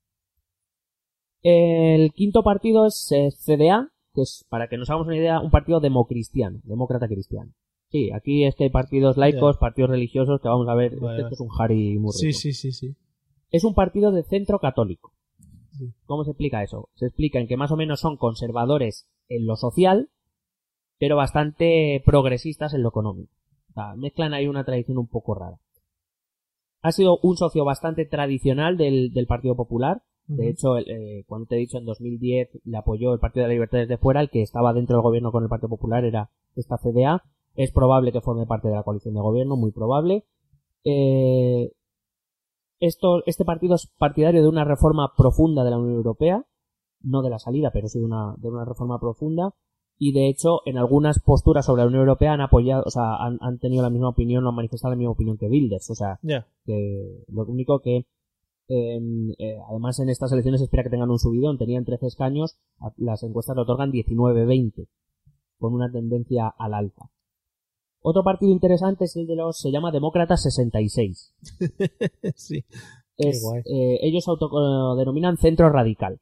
[1.43, 5.51] El quinto partido es eh, CDA, que es, para que nos hagamos una idea, un
[5.51, 7.53] partido democristiano, demócrata cristiano.
[7.91, 11.35] Sí, aquí es que hay partidos laicos, partidos religiosos, que vamos a ver, Vale, esto
[11.35, 12.39] es un Harry muy Sí, rico.
[12.39, 12.97] sí, sí, sí.
[13.51, 15.13] Es un partido de centro católico.
[15.73, 15.93] Sí.
[16.07, 16.89] ¿Cómo se explica eso?
[16.95, 20.09] Se explica en que más o menos son conservadores en lo social,
[20.99, 23.31] pero bastante progresistas en lo económico.
[23.71, 25.59] O sea, mezclan ahí una tradición un poco rara.
[26.83, 30.03] Ha sido un socio bastante tradicional del, del Partido Popular.
[30.29, 33.49] De hecho, el- eh, cuando te he dicho en 2010 le apoyó el Partido de
[33.49, 36.31] la Libertad desde fuera, el que estaba dentro del gobierno con el Partido Popular era
[36.57, 37.23] esta CDA.
[37.55, 40.25] Es probable que forme parte de la coalición de gobierno, muy probable.
[40.85, 41.73] Eh,
[42.81, 46.45] esto, este partido es partidario de una reforma profunda de la Unión Europea,
[47.03, 49.55] no de la salida, pero sí de una, de una reforma profunda.
[49.99, 53.39] Y de hecho, en algunas posturas sobre la Unión Europea han apoyado, o sea, han,
[53.41, 55.89] han tenido la misma opinión, o han manifestado la misma opinión que Wilders.
[55.91, 56.19] O sea,
[56.67, 58.05] que lo único que
[58.69, 59.01] eh,
[59.39, 62.59] eh, además en estas elecciones se espera que tengan un subidón, tenían 13 escaños,
[62.97, 64.89] las encuestas le otorgan 19-20,
[65.59, 67.11] con una tendencia al alza.
[68.01, 71.35] Otro partido interesante es el de los, se llama Demócratas 66.
[72.37, 72.65] sí.
[73.17, 76.21] Es, eh, ellos se autodenominan centro radical.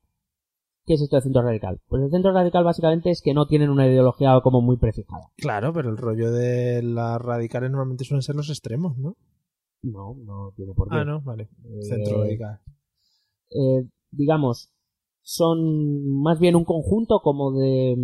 [0.87, 1.81] ¿Qué es esto de centro radical?
[1.89, 5.31] Pues el centro radical básicamente es que no tienen una ideología como muy prefijada.
[5.37, 9.17] Claro, pero el rollo de las radicales normalmente suelen ser los extremos, ¿no?
[9.85, 10.97] No, no tiene por qué.
[10.97, 11.49] Ah, no, vale.
[11.65, 14.71] Eh, Centro eh, digamos,
[15.23, 17.95] son más bien un conjunto como de,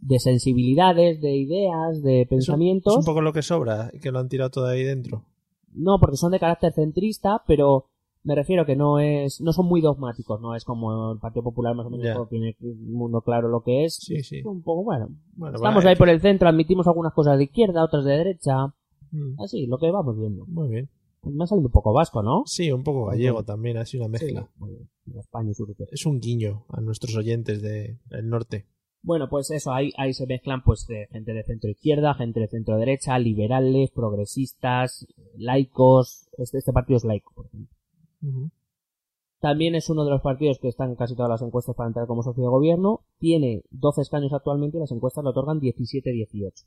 [0.00, 2.94] de sensibilidades, de ideas, de pensamientos.
[2.94, 5.24] Es un poco lo que sobra, que lo han tirado todo ahí dentro.
[5.72, 7.86] No, porque son de carácter centrista, pero
[8.24, 11.74] me refiero que no es, no son muy dogmáticos, no es como el Partido Popular
[11.74, 13.94] más o menos tiene el mundo claro lo que es.
[13.94, 14.42] Sí, sí.
[14.44, 15.08] Un poco bueno.
[15.34, 15.90] Bueno, Estamos vale.
[15.90, 18.74] ahí por el centro, admitimos algunas cosas de izquierda, otras de derecha,
[19.10, 20.44] Mm, así, lo que vamos viendo.
[20.46, 20.88] Muy bien.
[21.24, 22.44] Me ha salido un poco vasco, ¿no?
[22.46, 24.48] Sí, un poco gallego también, así una mezcla.
[24.66, 25.88] Sí, España y.
[25.90, 28.66] Es un guiño a nuestros oyentes de- del norte.
[29.02, 32.48] Bueno, pues eso, ahí, ahí se mezclan pues de gente de centro izquierda, gente de
[32.48, 36.28] centro derecha, liberales, progresistas, laicos.
[36.36, 37.76] Este, este partido es laico, por ejemplo.
[39.40, 42.06] También es uno de los partidos que están en casi todas las encuestas para entrar
[42.08, 43.04] como socio de gobierno.
[43.18, 46.66] Tiene 12 escaños actualmente y las encuestas le otorgan 17-18.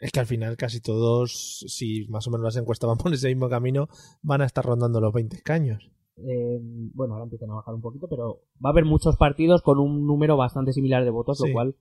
[0.00, 3.28] Es que al final casi todos, si más o menos las encuestas van por ese
[3.28, 3.88] mismo camino,
[4.22, 5.90] van a estar rondando los 20 escaños.
[6.16, 6.58] Eh,
[6.94, 10.06] bueno, ahora empiezan a bajar un poquito, pero va a haber muchos partidos con un
[10.06, 11.46] número bastante similar de votos, Sí.
[11.48, 11.76] lo cual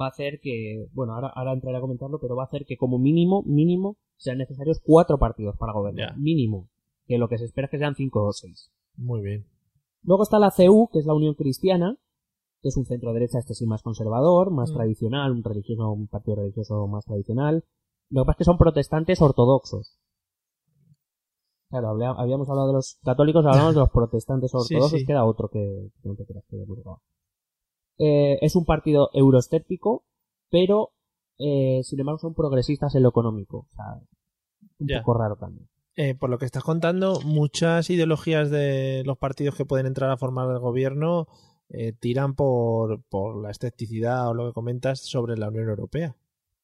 [0.00, 2.76] va a hacer que, bueno, ahora, ahora entraré a comentarlo, pero va a hacer que
[2.76, 6.16] como mínimo, mínimo, sean necesarios cuatro partidos para gobernar.
[6.16, 6.68] Mínimo.
[7.06, 8.70] Que lo que se espera es que sean cinco o seis.
[8.96, 9.46] Muy bien.
[10.02, 11.98] Luego está la CU, que es la Unión Cristiana,
[12.62, 14.74] que es un centro derecha, este sí más conservador, más Mm.
[14.74, 17.64] tradicional, un religioso, un partido religioso más tradicional.
[18.10, 19.96] Lo que pasa es que son protestantes ortodoxos.
[21.70, 25.06] Claro, habíamos hablado de los católicos, hablamos de los protestantes ortodoxos, sí.
[25.06, 26.56] queda otro que, que no te creas que.
[27.98, 30.04] Eh, es un partido euroescéptico,
[30.50, 30.90] pero
[31.38, 33.58] eh, sin embargo son progresistas en lo económico.
[33.58, 33.84] O sea,
[34.78, 35.68] un poco raro también.
[35.96, 40.16] Eh, por lo que estás contando, muchas ideologías de los partidos que pueden entrar a
[40.16, 41.28] formar el gobierno
[41.70, 46.14] eh, tiran por, por la escepticidad o lo que comentas sobre la Unión Europea.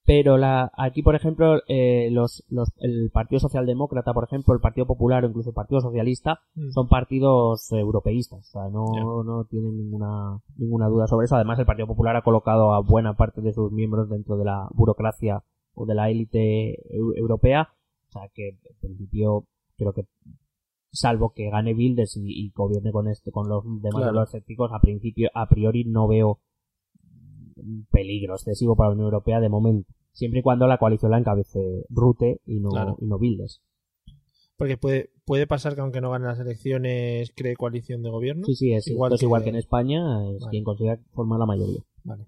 [0.04, 4.86] Pero la, aquí, por ejemplo, eh, los, los, el Partido Socialdemócrata, por ejemplo, el Partido
[4.86, 6.70] Popular o incluso el Partido Socialista Mm.
[6.70, 8.38] son partidos europeístas.
[8.48, 11.34] O sea, no, no tienen ninguna, ninguna duda sobre eso.
[11.34, 14.68] Además, el Partido Popular ha colocado a buena parte de sus miembros dentro de la
[14.74, 15.42] burocracia
[15.74, 17.68] o de la élite eu- europea.
[18.08, 19.44] O sea, que en principio
[19.76, 20.04] creo que
[20.96, 24.06] salvo que gane Bildes y, y gobierne con este con los demás Claro.
[24.06, 26.40] de los escépticos a principio a priori no veo
[27.56, 31.18] un peligro excesivo para la Unión Europea de momento siempre y cuando la coalición la
[31.18, 32.96] encabece Rute y no Claro.
[33.00, 33.62] y no Bildes
[34.56, 38.44] Porque puede, puede pasar que aunque no gane las elecciones cree coalición de gobierno.
[38.46, 40.50] sí sí es Igual es que- igual que en España es Vale.
[40.50, 42.26] quien consiga formar la mayoría Vale.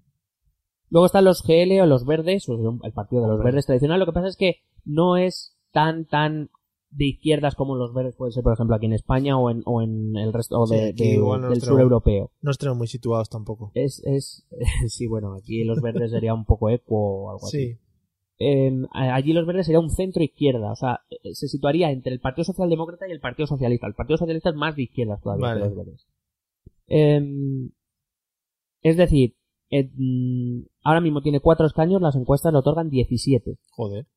[0.91, 3.99] Luego están los GL o los verdes, o sea, el partido de los verdes tradicional.
[3.99, 4.55] Lo que pasa es que
[4.85, 6.49] no es tan, tan
[6.91, 9.81] de izquierdas como los verdes pueden ser, por ejemplo, aquí en España o en, o
[9.81, 12.31] en el resto o Sí, de, igual del sur europeo.
[12.41, 13.71] No estemos muy situados tampoco.
[13.75, 14.47] Es, es,
[14.87, 17.73] sí, bueno, aquí los verdes sería un poco eco o algo así.
[17.73, 17.79] Sí,
[18.39, 22.19] Eh, allí los verdes sería un centro izquierda, o sea, eh, se situaría entre el
[22.19, 23.85] Partido Socialdemócrata y el Partido Socialista.
[23.87, 25.59] El Partido Socialista es más de izquierdas todavía Vale.
[25.61, 26.07] que los verdes.
[26.87, 27.69] Eh,
[28.81, 29.35] es decir,
[29.69, 33.57] eh, mm, ahora mismo tiene cuatro escaños, las encuestas le otorgan 17.
[33.71, 34.07] joder.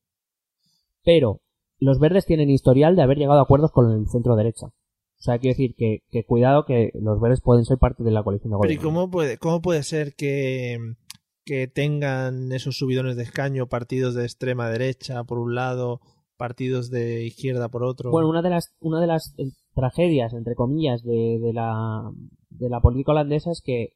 [1.03, 1.41] Pero
[1.83, 4.67] los verdes tienen historial de haber llegado a acuerdos con el centro derecha.
[4.67, 8.23] O sea, quiero decir que, que cuidado que los verdes pueden ser parte de la
[8.23, 8.99] coalición de Pero ¿y gobierno.
[8.99, 10.77] cómo puede, cómo puede ser que,
[11.45, 16.01] que tengan esos subidones de escaño partidos de extrema derecha por un lado,
[16.37, 18.11] partidos de izquierda por otro?
[18.11, 22.11] Bueno, una de las, una de las eh, tragedias, entre comillas, de, de la,
[22.49, 23.93] de la política holandesa es que,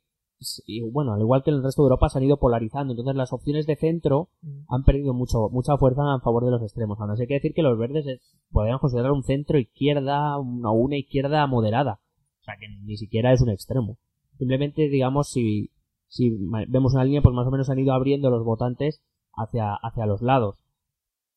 [0.67, 2.93] y, bueno, al igual que en el resto de Europa, se han ido polarizando.
[2.93, 4.65] Entonces las opciones de centro Mm.
[4.69, 7.00] han perdido mucho, mucha fuerza a favor de los extremos.
[7.00, 8.21] Aún así hay que decir que los verdes es-
[8.52, 12.00] podrían considerar un centro izquierda, una, una izquierda moderada.
[12.41, 13.97] O sea, que ni siquiera es un extremo.
[14.38, 15.71] Simplemente, digamos, si,
[16.08, 16.30] si
[16.69, 19.02] vemos una línea, pues más o menos han ido abriendo los votantes
[19.34, 20.60] hacia, hacia los lados.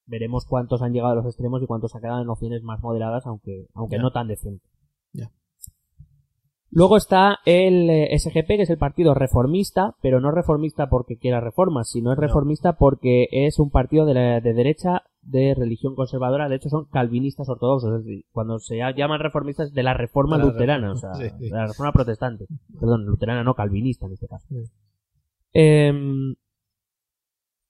[0.07, 3.27] Veremos cuántos han llegado a los extremos y cuántos se quedado en opciones más moderadas,
[3.27, 4.69] aunque, aunque no tan decentes.
[5.13, 5.31] Ya.
[6.73, 11.41] Luego está el eh, SGP, que es el partido reformista, pero no reformista porque quiera
[11.41, 16.49] reformas, sino es reformista porque es un partido de, la- de derecha de religión conservadora.
[16.49, 17.99] De hecho, son calvinistas ortodoxos.
[17.99, 21.25] Es decir, cuando se llaman reformistas de la reforma De la luterana, o sea, sí,
[21.39, 21.45] sí.
[21.47, 22.47] de la reforma protestante.
[22.79, 24.47] Perdón, luterana, no calvinista en este caso.
[24.49, 24.63] Sí.
[25.53, 26.37] Em,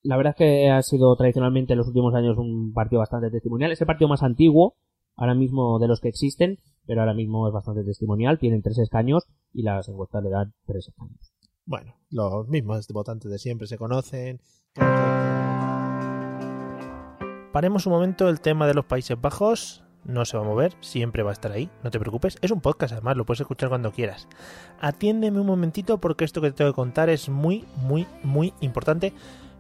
[0.03, 3.73] la verdad es que ha sido tradicionalmente en los últimos años un partido bastante testimonial.
[3.73, 4.75] Es el partido más antiguo,
[5.17, 6.59] ahora mismo de los que existen,
[6.91, 8.41] pero ahora mismo es bastante testimonial.
[8.41, 11.33] Tienen tres escaños y las encuestas le dan tres escaños.
[11.65, 14.41] Bueno, los mismos votantes de siempre se conocen.
[17.53, 19.85] Paremos un momento el tema de los Países Bajos.
[20.03, 22.39] No se va a mover, siempre va a estar ahí, no te preocupes.
[22.43, 24.27] Es un podcast, además, lo puedes escuchar cuando quieras.
[24.81, 29.13] Atiéndeme un momentito porque esto que te tengo que contar es muy, muy, muy importante,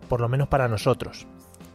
[0.08, 1.28] por lo menos para nosotros.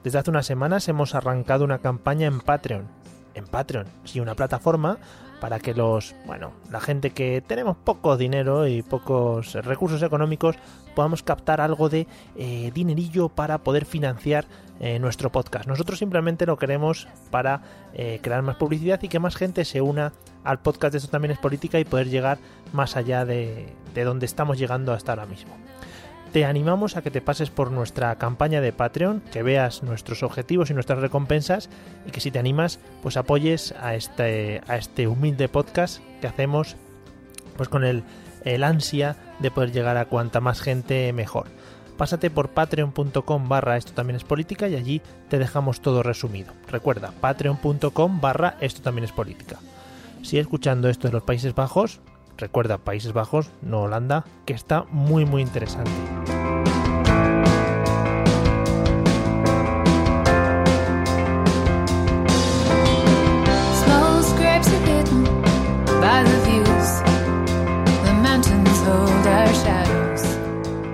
[0.04, 3.05] Desde hace unas semanas hemos arrancado una campaña en Patreon.
[3.36, 4.98] En Patreon, sí, una plataforma
[5.40, 10.56] para que los, bueno, la gente que tenemos poco dinero y pocos recursos económicos
[10.96, 14.46] podamos captar algo de eh, dinerillo para poder financiar
[14.80, 15.68] eh, nuestro podcast.
[15.68, 17.62] Nosotros simplemente lo queremos para
[17.94, 21.32] eh, crear más publicidad y que más gente se una al podcast de Esto también
[21.32, 22.38] es política y poder llegar
[22.74, 25.56] más allá de, de donde estamos llegando hasta ahora mismo.
[26.36, 30.70] Te animamos a que te pases por nuestra campaña de Patreon, que veas nuestros objetivos
[30.70, 31.70] y nuestras recompensas
[32.06, 36.76] y que si te animas, pues apoyes a este, este humilde podcast que hacemos
[37.56, 38.04] pues con el,
[38.66, 41.48] ansia de poder llegar a cuanta más gente mejor.
[41.98, 46.52] Pásate por patreon.com barra esto también es política y allí te dejamos todo resumido.
[46.68, 49.60] Recuerda, patreon.com barra esto también es política.
[50.22, 52.02] Sigue escuchando esto de los Países Bajos.
[52.38, 56.25] Recuerda, Países Bajos, no Holanda, que está muy muy interesante.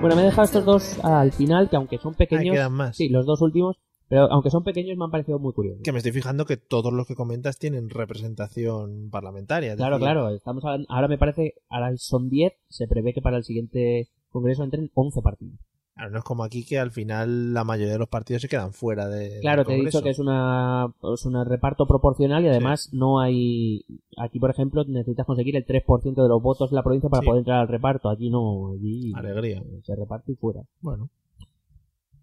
[0.02, 2.96] Bueno, me he dejado estos dos al final, que aunque son pequeños, quedan más.
[2.96, 3.76] sí, los dos últimos,
[4.08, 5.80] Pero aunque son pequeños, me han parecido muy curiosos.
[5.84, 9.76] Que me estoy fijando que todos los que comentas tienen representación parlamentaria.
[9.76, 10.30] Claro, decir, claro.
[10.30, 14.90] Estamos ahora me parece, ahora son 10, se prevé que para el siguiente congreso entren
[14.92, 15.60] 11 partidos.
[15.94, 18.72] Claro, no es como aquí que al final la mayoría de los partidos se quedan
[18.72, 19.40] fuera de.
[19.40, 23.84] Claro, te he dicho que es una es un reparto proporcional y además no hay
[24.16, 27.26] aquí por ejemplo necesitas conseguir el 3% de los votos de la provincia para Sí.
[27.26, 28.08] poder entrar al reparto.
[28.08, 29.62] Allí no, allí Alegría.
[29.82, 30.62] se reparte y fuera.
[30.80, 31.10] Bueno,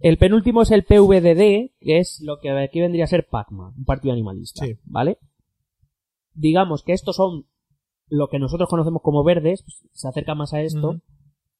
[0.01, 3.83] El penúltimo es el PVDD, que es lo que aquí vendría a ser PACMA, un
[3.85, 4.77] partido animalista, Sí.
[4.85, 5.17] ¿vale?
[6.33, 7.45] Digamos que estos son
[8.07, 11.01] lo que nosotros conocemos como verdes, pues, se acerca más a esto.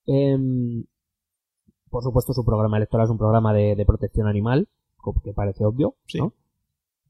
[0.06, 0.86] Em,
[1.90, 4.68] por supuesto, su programa electoral es un programa de, de protección animal,
[5.24, 6.20] que parece obvio, Sí.
[6.20, 6.34] ¿no?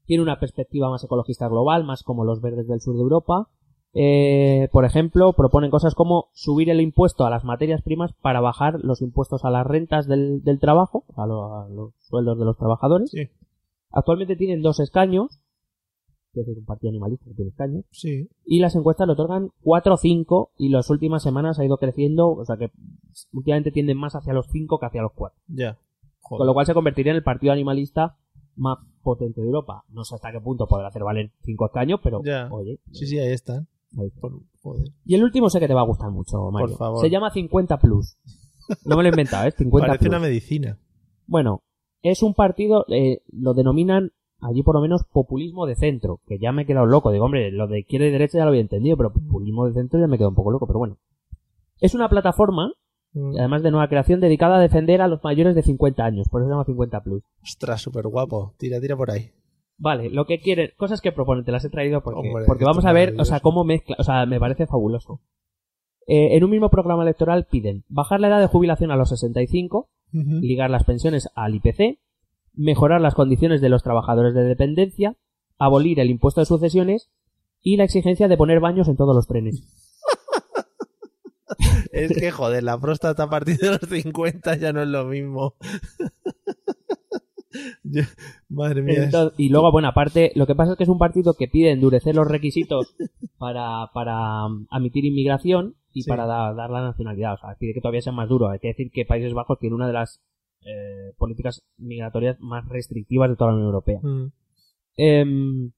[0.06, 3.48] Tiene una perspectiva más ecologista global, más como los verdes del sur de Europa.
[3.92, 8.78] Eh, por ejemplo, proponen cosas como subir el impuesto a las materias primas para bajar
[8.82, 12.56] los impuestos a las rentas del, del trabajo, a, lo- a los sueldos de los
[12.56, 13.10] trabajadores.
[13.10, 13.28] sí,
[13.92, 15.40] Actualmente tienen dos escaños,
[16.32, 18.28] que es un partido animalista que tiene escaños, sí.
[18.44, 22.30] y las encuestas le otorgan 4 o 5 y las últimas semanas ha ido creciendo,
[22.30, 22.70] o sea que
[23.32, 25.38] últimamente tienden más hacia los 5 que hacia los 4.
[25.48, 25.78] Ya.
[26.20, 28.16] Con lo cual se convertiría en el partido animalista
[28.56, 29.84] más potente de Europa.
[29.88, 32.78] No sé hasta qué punto podrá hacer valer 5 escaños, pero oye.
[32.92, 33.66] Sí, sí, ahí están.
[33.98, 34.20] ahí está.
[34.20, 34.88] Por- joder.
[35.04, 36.68] Y el último sé que te va a gustar mucho, Mario.
[36.68, 37.00] Por favor.
[37.00, 38.16] Se llama 50 Plus.
[38.84, 39.52] No me lo he inventado, ¿eh?
[39.56, 40.08] 50 Parece Plus.
[40.10, 40.78] una medicina.
[41.26, 41.62] Bueno,
[42.02, 46.52] es un partido, eh, lo denominan allí por lo menos populismo de centro, que ya
[46.52, 47.10] me he quedado loco.
[47.10, 50.00] Digo, hombre, lo de izquierda y derecha ya lo había entendido, pero populismo de centro
[50.00, 50.96] ya me quedado un poco loco, pero bueno.
[51.80, 52.72] Es una plataforma,
[53.12, 53.36] Mm.
[53.38, 56.48] además de nueva creación, dedicada a defender a los mayores de 50 años, por eso
[56.48, 57.22] se llama 50 Plus.
[57.42, 58.54] Ostras, súper guapo.
[58.56, 59.30] Tira, tira por ahí.
[59.78, 62.84] Vale, lo que quieren, cosas que proponen, te las he traído porque, Hombre, porque vamos
[62.84, 65.20] a ver, o sea, cómo mezcla, o sea, me parece fabuloso.
[66.06, 69.88] Eh, en un mismo programa electoral piden bajar la edad de jubilación a los 65,
[70.12, 70.40] Ujú.
[70.40, 71.98] ligar las pensiones al IPC,
[72.54, 75.16] mejorar las condiciones de los trabajadores de dependencia,
[75.58, 77.10] abolir el impuesto de sucesiones
[77.62, 79.62] y la exigencia de poner baños en todos los trenes.
[81.92, 85.54] Es que, joder, la próstata a partir de los 50 ya no es lo mismo.
[87.82, 88.02] Yo-
[88.48, 89.04] madre mía.
[89.04, 91.72] Entonces- y luego, bueno, aparte, lo que pasa es que es un partido que pide
[91.72, 92.94] endurecer los requisitos
[93.38, 96.08] para, para um, admitir inmigración y Sí.
[96.08, 97.34] para da- dar la nacionalidad.
[97.34, 98.50] O sea, pide que todavía sean más duros.
[98.52, 100.20] Hay que decir que Países Bajos tiene una de las
[100.64, 104.00] eh, políticas migratorias más restrictivas de toda la Unión Europea.
[104.02, 104.32] Mm.
[104.96, 105.72] Em,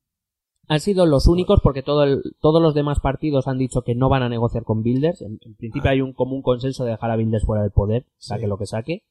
[0.68, 4.08] han sido los únicos porque todo el- todos los demás partidos han dicho que no
[4.08, 5.22] van a negociar con Builders.
[5.22, 5.92] En, en principio Ah.
[5.92, 8.46] hay un común consenso de dejar a Builders fuera del poder, saque Sí.
[8.48, 9.02] lo que saque.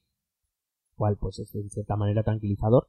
[0.95, 2.87] Cual pues es en cierta manera tranquilizador.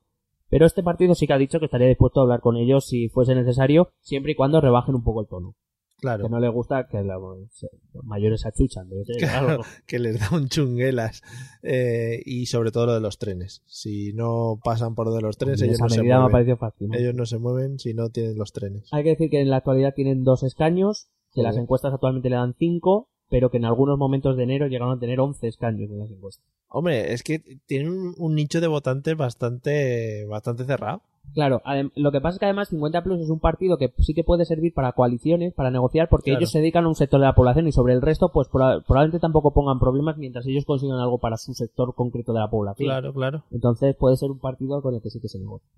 [0.49, 3.09] Pero este partido sí que ha dicho que estaría dispuesto a hablar con ellos si
[3.09, 5.55] fuese necesario, siempre y cuando rebajen un poco el tono.
[6.03, 8.89] Claro, Que no les gusta que la- los mayores se achuchan.
[9.07, 9.63] ser Claro.
[9.87, 11.23] que les da un chunguelas.
[11.63, 13.63] Eh, y sobre todo lo de los trenes.
[13.67, 16.57] Si no pasan por lo de los trenes, En ellos no se me mueven.
[16.59, 17.01] fascinante.
[17.01, 18.89] Ellos no se mueven si no tienen los trenes.
[18.93, 22.37] Hay que decir que en la actualidad tienen dos escaños, que las encuestas actualmente le
[22.37, 26.01] dan cinco, pero que en algunos momentos de enero llegaron a tener 11 escaños en
[26.01, 26.45] las encuestas.
[26.69, 31.03] Hombre, es que tienen un, un nicho de votantes bastante, bastante cerrado.
[31.35, 31.63] Claro,
[31.95, 34.45] lo que pasa es que además 50 Plus es un partido que sí que puede
[34.45, 36.41] servir para coaliciones, para negociar, porque Claro.
[36.41, 38.85] ellos se dedican a un sector de la población y sobre el resto, pues proba-
[38.87, 42.87] probablemente tampoco pongan problemas mientras ellos consigan algo para su sector concreto de la población.
[42.89, 43.45] Claro, claro.
[43.51, 45.69] Entonces puede ser un partido con el que sí que se negocia.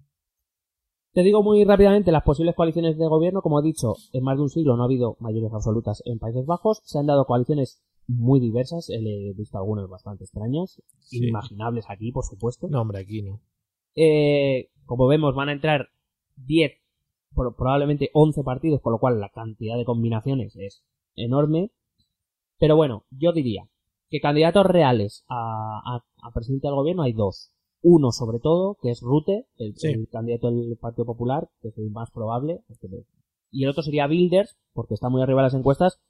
[1.13, 3.41] Te digo muy rápidamente las posibles coaliciones de gobierno.
[3.41, 6.45] Como he dicho, en más de un siglo no ha habido mayorías absolutas en Países
[6.47, 6.81] Bajos.
[6.85, 8.91] Se han dado coaliciones muy diversas.
[8.91, 10.83] He visto algunas bastante extrañas.
[10.99, 11.19] Sí.
[11.19, 12.67] Inimaginables aquí, por supuesto.
[12.69, 13.41] No, hombre, aquí no.
[13.95, 15.89] Eh, como vemos, van a entrar
[16.37, 16.73] 10,
[17.35, 20.83] pro- probablemente 11 partidos, con lo cual la cantidad de combinaciones es
[21.17, 21.71] enorme.
[22.59, 23.69] Pero bueno, yo diría
[24.11, 27.51] que candidatos reales a, a- a presidente del gobierno hay dos.
[27.83, 29.89] Uno, sobre todo, que es Rute, el, Sí.
[29.89, 32.63] el candidato del Partido Popular, que es el más probable.
[33.51, 36.01] Y el otro sería Bilders, porque está muy arriba de las encuestas.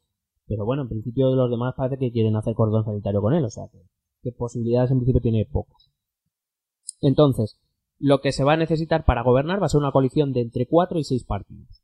[0.46, 3.50] Pero bueno, en principio los demás parece que quieren hacer cordón sanitario con él, o
[3.50, 3.78] sea que,
[4.22, 5.90] que posibilidades en principio tiene pocas.
[7.00, 7.58] Entonces,
[7.98, 10.66] lo que se va a necesitar para gobernar va a ser una coalición de entre
[10.66, 11.82] 4 y 6 partidos.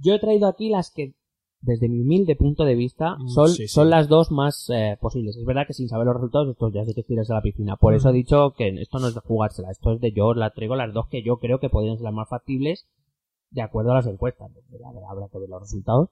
[0.00, 1.14] Yo he traído aquí las que,
[1.60, 3.68] desde mi humilde punto de vista, Mm, son, sí, sí.
[3.68, 5.36] son las dos más eh, posibles.
[5.36, 7.76] Es verdad que sin saber los resultados, esto ya sé que tiras a la piscina.
[7.76, 7.96] Por Mm.
[7.96, 10.76] eso he dicho que esto no es de jugársela, esto es de yo la traigo
[10.76, 12.86] las dos que yo creo que podrían ser las más factibles
[13.50, 14.50] de acuerdo a las encuestas.
[15.10, 16.08] Habrá que ver los resultados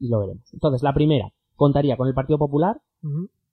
[0.00, 0.44] y lo veremos.
[0.52, 2.80] Entonces, la primera contaría con el Partido Popular,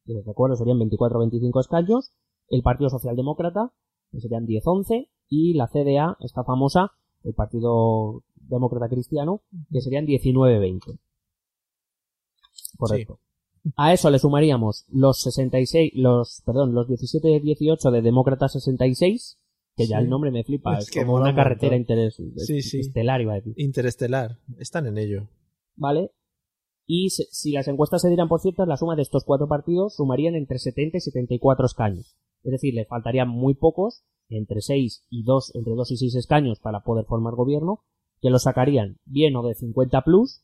[0.06, 2.12] que les recuerdo serían 24 o 25 escaños,
[2.50, 3.72] el Partido Socialdemócrata,
[4.16, 6.91] que serían 10-11, y la CDA, esta famosa,
[7.24, 9.41] el Partido Demócrata Cristiano,
[9.72, 10.97] que serían 19-20.
[12.78, 13.20] Correcto.
[13.78, 19.38] A eso le sumaríamos los 66, los, perdón, los 17-18 de Demócratas 66,
[19.78, 20.03] Que ya Sí.
[20.05, 20.78] el nombre me flipa.
[20.78, 22.80] Es Es, como una un carretera interes- Sí, sí.
[22.80, 23.53] estelar, iba a decir.
[23.57, 24.38] Interestelar.
[24.57, 25.28] Están en ello.
[25.76, 26.11] ¿Vale?
[26.88, 30.36] Y si las encuestas se dieran por ciertas, la suma de estos cuatro partidos sumarían
[30.36, 32.16] entre 70 y 74 escaños.
[32.46, 36.60] Es decir, le faltarían muy pocos, entre 6 y 2, entre 2 y 6 escaños
[36.60, 37.82] para poder formar gobierno,
[38.22, 40.41] que lo sacarían bien o de 50 plus,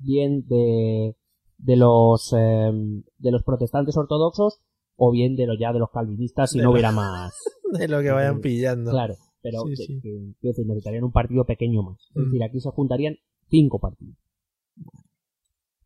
[0.00, 1.14] bien de,
[1.58, 2.72] de los eh,
[3.18, 4.60] de los protestantes ortodoxos
[4.96, 7.32] o bien de los ya de los calvinistas si De no lo- hubiera más
[7.78, 8.90] De lo que vayan pillando.
[8.90, 10.00] claro pero Sí, que- sí.
[10.02, 12.24] que- quiero decir necesitarían un partido pequeño más es Mm.
[12.24, 13.16] decir aquí se juntarían
[13.48, 14.16] cinco partidos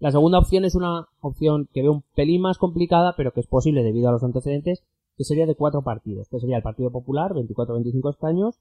[0.00, 3.46] la segunda opción es una opción que veo un pelín más complicada pero que es
[3.46, 4.82] posible debido a los antecedentes
[5.18, 8.60] que sería de cuatro partidos que sería el Partido Popular 24-25 escaños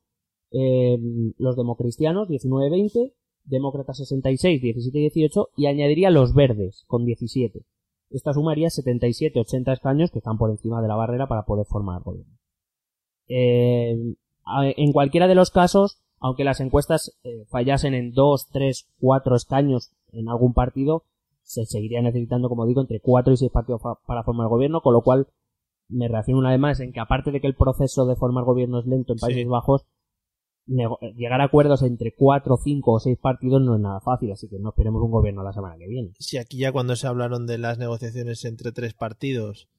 [0.51, 0.97] eh,
[1.37, 3.13] los democristianos 19-20
[3.47, 7.63] Demócratas 66, 17 y 18 y añadiría los verdes con 17.
[8.09, 12.03] Esta sumaría 77, 80 escaños que están por encima de la barrera para poder formar
[12.03, 12.37] gobierno.
[13.29, 13.97] Eh,
[14.77, 19.91] en cualquiera de los casos, aunque las encuestas eh, fallasen en 2, 3, 4 escaños
[20.11, 21.03] en algún partido,
[21.43, 25.01] se seguiría necesitando, como digo, entre 4 y 6 partidos para formar gobierno, con lo
[25.01, 25.27] cual
[25.89, 28.79] me reafirmo una vez más en que aparte de que el proceso de formar gobierno
[28.79, 29.47] es lento en Países Sí.
[29.49, 29.85] Bajos,
[31.15, 34.59] llegar a acuerdos entre 4, 5 o 6 partidos no es nada fácil, así que
[34.59, 36.11] no esperemos un gobierno la semana que viene.
[36.19, 39.69] Si aquí ya cuando se hablaron de las negociaciones entre tres partidos,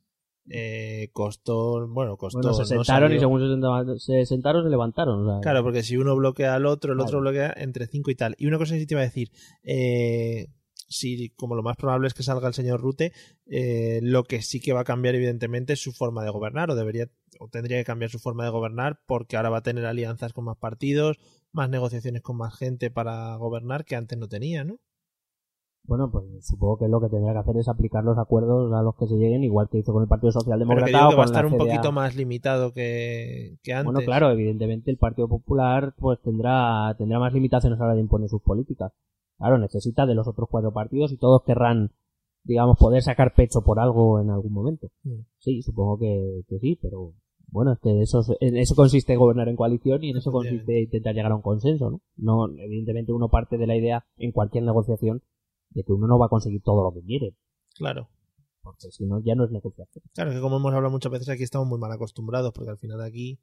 [0.50, 2.38] eh, costó, bueno, costó.
[2.40, 5.26] Bueno, se no sentaron y según se sentaron, se sentaron, se levantaron.
[5.28, 7.08] o sea, Claro, porque si uno bloquea al otro, el Claro.
[7.08, 8.34] otro bloquea entre cinco y tal.
[8.38, 9.28] Y una cosa que sí te iba a decir,
[9.62, 10.46] eh,
[10.88, 13.12] si como lo más probable es que salga el señor Rute,
[13.46, 16.74] eh, lo que sí que va a cambiar evidentemente es su forma de gobernar, o
[16.74, 17.08] debería,
[17.38, 20.44] o tendría que cambiar su forma de gobernar, porque ahora va a tener alianzas con
[20.44, 21.18] más partidos,
[21.52, 24.78] más negociaciones con más gente para gobernar que antes no tenía, ¿no?
[25.88, 28.94] Bueno, pues supongo que lo que tendría que hacer es aplicar los acuerdos a los
[28.94, 31.16] que se lleguen, igual que hizo con el Partido Pero Socialdemócrata que digo o que
[31.16, 33.86] va a estar un poquito más limitado que, que antes.
[33.86, 38.02] Bueno, claro, evidentemente el Partido Popular pues tendrá tendrá más limitaciones a la hora de
[38.02, 38.92] imponer sus políticas.
[39.38, 41.92] Claro, necesita de los otros cuatro partidos y todos querrán,
[42.44, 44.88] digamos, poder sacar pecho por algo en algún momento.
[45.38, 47.14] Sí, supongo que, que sí, pero
[47.50, 50.82] bueno, es que eso, es- en eso consiste gobernar en coalición y en eso consiste
[50.82, 52.00] intentar llegar a un consenso, ¿no?
[52.16, 55.22] No, evidentemente uno parte de la idea en cualquier negociación
[55.70, 57.34] de que uno no va a conseguir todo lo que quiere,
[57.76, 58.08] Claro.
[58.62, 60.02] porque si no ya no es negociación.
[60.14, 63.00] Claro, que como hemos hablado muchas veces aquí estamos muy mal acostumbrados, porque al final
[63.02, 63.38] aquí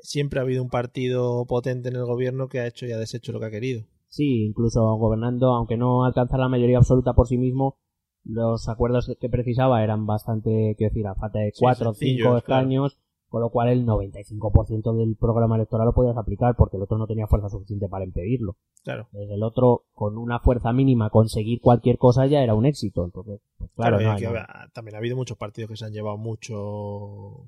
[0.00, 3.30] siempre ha habido un partido potente en el gobierno que ha hecho y ha deshecho
[3.32, 3.84] lo que ha querido.
[4.12, 7.78] Sí, incluso gobernando, aunque no alcanzar la mayoría absoluta por sí mismo,
[8.24, 12.98] los acuerdos que precisaba eran bastante, quiero decir, a falta de cuatro o cinco escaños,
[13.28, 17.06] con lo cual el 95% del programa electoral lo podías aplicar porque el otro no
[17.06, 18.58] tenía fuerza suficiente para impedirlo.
[18.84, 19.08] Claro.
[19.12, 23.06] Desde el otro, con una fuerza mínima, conseguir cualquier cosa ya era un éxito.
[23.06, 24.46] Entonces, pues claro, no, no.
[24.74, 27.46] también ha habido muchos partidos que se han llevado mucho.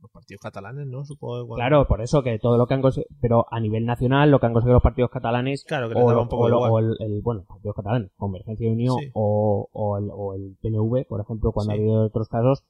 [0.00, 1.04] Los partidos catalanes, ¿no?
[1.04, 3.84] Supongo que cuando- Claro, por eso que todo lo que han conseguido, pero a nivel
[3.84, 6.48] nacional, lo que han conseguido los partidos catalanes Claro, que o, daba un poco o
[6.48, 6.72] lo- igual.
[6.72, 9.10] o el, el- bueno, partidos catalanes, Convergencia y Unión Sí.
[9.14, 11.78] o, o el, o el PNV, por ejemplo, cuando Sí.
[11.78, 12.64] ha habido otros casos,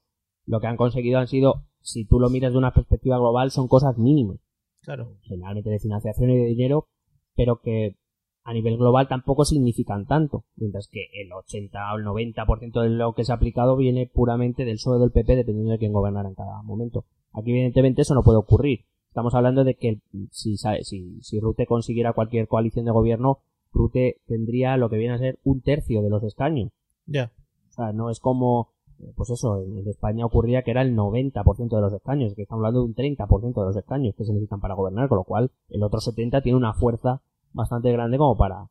[0.46, 3.68] lo que han conseguido han sido, si tú lo miras de una perspectiva global, son
[3.68, 4.38] cosas mínimas,
[4.82, 5.14] Claro.
[5.22, 6.88] generalmente de financiación y de dinero,
[7.34, 7.96] pero que
[8.44, 13.12] a nivel global tampoco significan tanto, mientras que el 80 o el 90% de lo
[13.12, 16.36] que se ha aplicado viene puramente del PSOE del PP, dependiendo de quién gobernara en
[16.36, 17.04] cada momento.
[17.36, 18.80] Aquí, evidentemente, eso no puede ocurrir.
[19.08, 23.40] Estamos hablando de que si, si, si Rute consiguiera cualquier coalición de gobierno,
[23.72, 26.72] Rute tendría lo que viene a ser un tercio de los escaños.
[27.06, 27.30] Ya.
[27.70, 28.70] O sea, no es como,
[29.00, 32.42] eh, pues eso, en en España ocurría que era el 90% de los escaños, que
[32.42, 35.24] estamos hablando de un 30% de los escaños que se necesitan para gobernar, con lo
[35.24, 37.20] cual el otro 70 tiene una fuerza
[37.52, 38.68] bastante grande como para,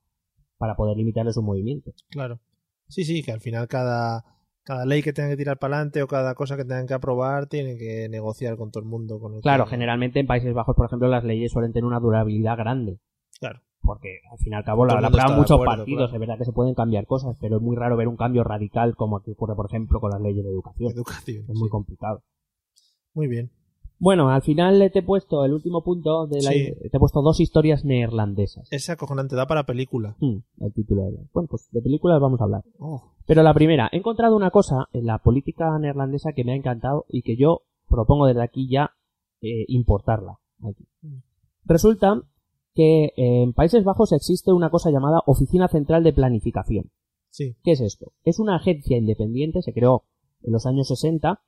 [0.57, 1.91] para poder limitarle su movimiento.
[2.09, 2.39] Claro.
[2.87, 4.25] Sí, sí, que al final cada,
[4.65, 7.45] cada ley que tengan que tirar para adelante o cada cosa que tengan que aprobar
[7.45, 9.19] tienen que negociar con todo el mundo.
[9.19, 12.57] Con el Claro, generalmente en Países Bajos, por ejemplo, las leyes suelen tener una durabilidad
[12.57, 12.99] grande.
[13.39, 13.59] Claro.
[13.81, 16.13] porque al fin y al cabo la, la aprueban muchos acuerdo, partidos, claro.
[16.13, 18.95] es verdad que se pueden cambiar cosas, pero es muy raro ver un cambio radical
[18.95, 20.91] como aquí ocurre, por ejemplo, con las leyes de educación.
[20.91, 21.45] Educación.
[21.47, 22.23] Es muy complicado.
[23.13, 23.51] Muy bien.
[23.97, 26.73] Bueno, al final te he puesto el último punto de la Sí.
[26.91, 28.67] te he puesto dos historias neerlandesas.
[28.71, 30.15] Es acojonante, da para película.
[30.19, 32.63] Hmm, el título de la- Bueno, pues de películas vamos a hablar.
[32.77, 36.55] Oh, Pero la primera, he encontrado una cosa en la política neerlandesa que me ha
[36.55, 38.91] encantado y que yo propongo desde aquí ya
[39.41, 40.39] eh, importarla.
[40.63, 40.87] aquí.
[41.65, 42.21] Resulta
[42.73, 46.91] que en Países Bajos existe una cosa llamada Oficina Central de Planificación.
[47.29, 47.55] sí.
[47.63, 48.11] ¿Qué es esto?
[48.23, 50.03] Es una agencia independiente, se creó
[50.43, 51.41] en los años 60,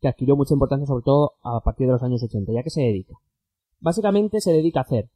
[0.00, 2.52] que adquirió mucha importancia sobre todo a partir de los años 80.
[2.52, 3.14] ¿Ya que se dedica?
[3.80, 5.08] Básicamente se dedica a hacer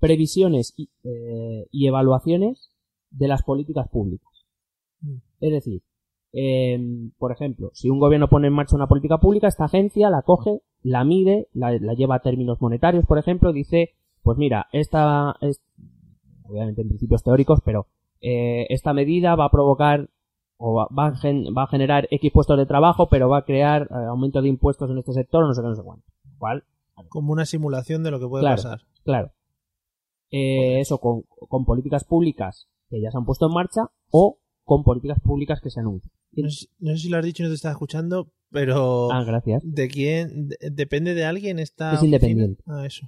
[0.00, 2.70] previsiones y, eh, y evaluaciones
[3.10, 4.28] de las políticas públicas.
[5.00, 5.16] Mm.
[5.40, 5.82] Es decir,
[6.32, 10.22] em, por ejemplo, si un gobierno pone en marcha una política pública, esta agencia la
[10.22, 13.90] coge, la mide, la, la lleva a términos monetarios, por ejemplo, dice,
[14.22, 15.62] pues mira, esta es,
[16.44, 17.86] obviamente en principios teóricos, pero
[18.20, 20.08] eh, esta medida va a provocar
[20.66, 23.44] o va, va a gen- va a generar X puestos de trabajo, pero va a
[23.44, 26.06] crear eh, aumento de impuestos en este sector, no sé qué, no sé cuánto.
[26.38, 26.64] ¿Cuál?
[27.08, 28.56] Como una simulación de lo que puede Claro.
[28.56, 28.80] pasar.
[29.04, 29.32] Claro.
[30.30, 34.82] Eh, eso con, con políticas públicas que ya se han puesto en marcha o con
[34.82, 36.12] políticas públicas que se anuncian.
[36.32, 39.22] No sé, no sé si lo has dicho y no te estás escuchando, pero Ah,
[39.24, 39.62] gracias.
[39.64, 40.48] ¿de quién?
[40.48, 42.62] de- ¿Depende de alguien esta Es independiente.
[42.66, 43.06] Ah, eso.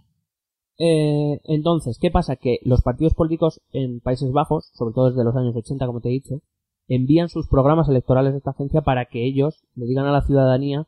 [0.79, 2.37] Eh, entonces, ¿qué pasa?
[2.37, 6.11] Que los partidos políticos en Países Bajos, sobre todo desde los años 80, como te
[6.11, 6.43] he dicho,
[6.89, 10.87] envían sus programas electorales a esta agencia para que ellos le digan a la ciudadanía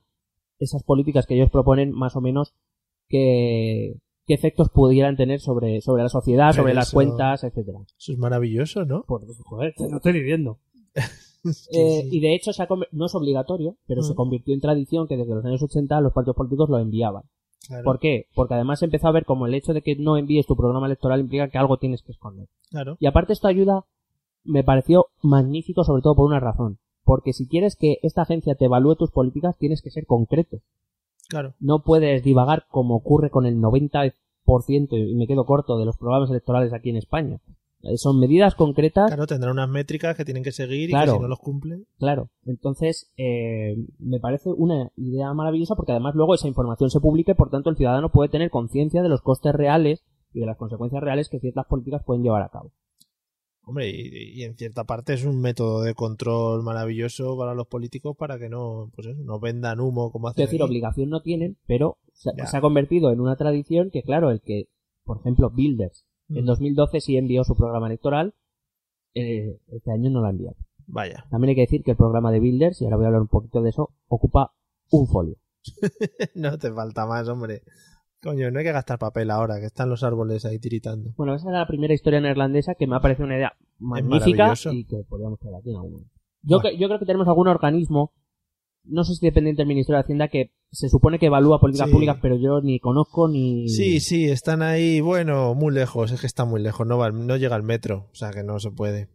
[0.59, 2.55] esas políticas que ellos proponen, más o menos,
[3.09, 3.95] que,
[4.27, 7.79] qué efectos pudieran tener sobre, sobre la sociedad, sobre las cuentas, etcétera.
[7.99, 9.03] Eso es maravilloso, ¿no?
[9.05, 10.59] Por joder, te lo estoy diciendo.
[11.45, 12.09] Sí, Eh, sí.
[12.17, 14.17] y de hecho se ha no es obligatorio, pero se Mm.
[14.17, 17.23] convirtió en tradición que desde los años 80 los partidos políticos lo enviaban.
[17.69, 18.27] Claro, ¿Por qué?
[18.35, 20.87] Porque además se empezó a ver como el hecho de que no envíes tu programa
[20.87, 22.49] electoral implica que algo tienes que esconder.
[22.71, 22.97] claro.
[22.99, 23.85] Y aparte esto ayuda,
[24.49, 26.79] me pareció magnífico sobre todo por una razón.
[27.05, 30.59] Porque si quieres que esta agencia te evalúe tus políticas, tienes que ser concreto.
[31.29, 31.55] Claro.
[31.61, 34.13] No puedes divagar como ocurre con el 90%
[34.93, 37.39] y me quedo corto de los programas electorales aquí en España.
[37.83, 41.13] Eh, Son medidas concretas Claro, tendrán unas métricas que tienen que seguir y Claro.
[41.13, 41.87] que si no los cumplen.
[41.99, 47.33] Claro, entonces eh, me parece una idea maravillosa porque además luego esa información se publica
[47.33, 50.57] y por tanto el ciudadano puede tener conciencia de los costes reales y de las
[50.57, 52.73] consecuencias reales que ciertas políticas pueden llevar a cabo.
[53.69, 58.17] Hombre, y, y en cierta parte es un método de control maravilloso para los políticos
[58.17, 60.71] para que no, pues eso, no vendan humo como Es hacen decir, aquí.
[60.71, 64.69] obligación no tienen, pero se, ha convertido en una tradición que, claro, el que,
[65.05, 66.47] por ejemplo, Builders en Mm.
[66.47, 68.35] 2012 sí envió su programa electoral,
[69.15, 70.57] eh, este año no lo ha enviado.
[70.87, 71.27] Vaya.
[71.31, 73.29] También hay que decir que el programa de Builders, y ahora voy a hablar un
[73.29, 74.55] poquito de eso, ocupa
[74.91, 75.37] un folio.
[76.35, 77.63] no te falta más, hombre.
[78.23, 81.13] Coño, no hay que gastar papel ahora, que están los árboles ahí tiritando.
[81.17, 84.85] Bueno, esa era la primera historia neerlandesa que me ha parecido una idea magnífica y
[84.85, 86.11] que podríamos traer aquí en algún.
[86.43, 86.63] Yo, Bueno.
[86.63, 88.13] que- yo creo que tenemos algún organismo,
[88.85, 91.93] no sé si dependiente del Ministerio de Hacienda, que se supone que evalúa políticas Sí.
[91.95, 93.69] públicas, pero yo ni conozco ni...
[93.69, 97.37] Sí, sí, están ahí, bueno, muy lejos, es que está muy lejos, no, va, no
[97.37, 99.09] llega al metro, o sea que no se puede.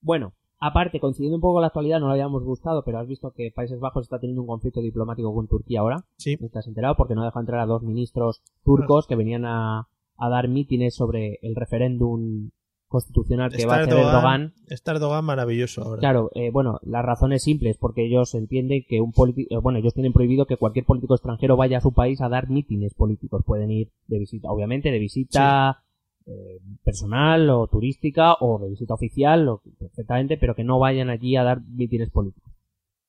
[0.00, 3.32] Bueno, aparte, coincidiendo un poco con la actualidad, no lo habíamos gustado, pero has visto
[3.32, 6.04] que Países Bajos está teniendo un conflicto diplomático con Turquía ahora.
[6.16, 6.96] Sí, ¿No ¿Estás enterado?
[6.96, 11.38] Porque no deja entrar a dos ministros turcos que venían a, a dar mítines sobre
[11.42, 12.50] el referéndum
[12.88, 14.54] constitucional que va a hacer Erdogan.
[14.68, 16.00] está Erdogan maravilloso ahora.
[16.00, 19.78] Claro, eh, bueno, la razón es simple, es porque ellos entienden que un político, bueno,
[19.78, 23.44] ellos tienen prohibido que cualquier político extranjero vaya a su país a dar mítines políticos.
[23.46, 25.84] Pueden ir de visita, obviamente, de visita
[26.28, 31.36] eh, personal o turística o de visita oficial, o, perfectamente, pero que no vayan allí
[31.36, 32.52] a dar mítines políticos.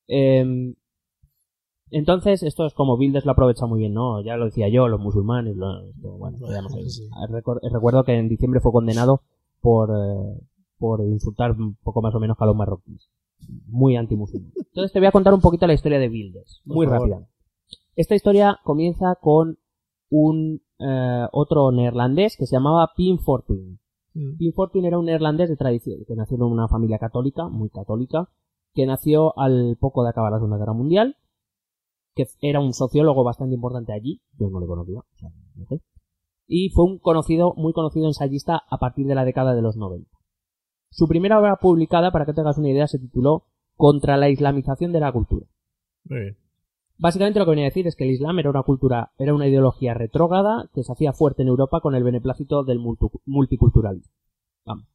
[0.07, 0.73] Eh,
[1.91, 4.21] entonces, esto es como Bildes lo aprovecha muy bien, ¿no?
[4.21, 6.37] Ya lo decía yo, los musulmanes, lo- bueno,
[6.89, 7.09] sí.
[7.71, 9.21] Recuerdo que en diciembre fue condenado
[9.59, 10.39] por, eh,
[10.77, 13.09] por insultar un poco más o menos a los marroquíes.
[13.67, 14.51] Muy antimusulmán.
[14.55, 17.27] Entonces te voy a contar un poquito la historia de Bildes, muy rápida.
[17.95, 19.57] Esta historia comienza con
[20.09, 23.79] un eh, otro neerlandés que se llamaba Pim Fortuyn.
[24.13, 24.37] Mm.
[24.37, 28.29] Pim Fortuyn era un neerlandés de tradición, que nació en una familia católica, muy católica,
[28.73, 31.15] que nació al poco de acabar la Segunda Guerra Mundial,
[32.15, 35.81] que era un sociólogo bastante importante allí, yo no le conocía, o sea, no sé,
[36.51, 40.09] y fue un conocido, muy conocido ensayista a partir de la década de los 90.
[40.89, 43.45] Su primera obra publicada, para que te hagas una idea, se tituló
[43.75, 45.45] Contra la islamización de la cultura.
[46.05, 46.37] Muy bien.
[47.01, 49.47] Básicamente lo que venía a decir es que el Islam era una cultura, era una
[49.47, 52.79] ideología retrógrada que se hacía fuerte en Europa con el beneplácito del
[53.25, 54.13] multiculturalismo.
[54.65, 54.85] Vamos.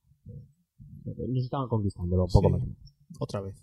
[1.04, 2.52] Nos estaban conquistando un poco Sí.
[2.52, 2.60] más.
[3.20, 3.56] Otra vez.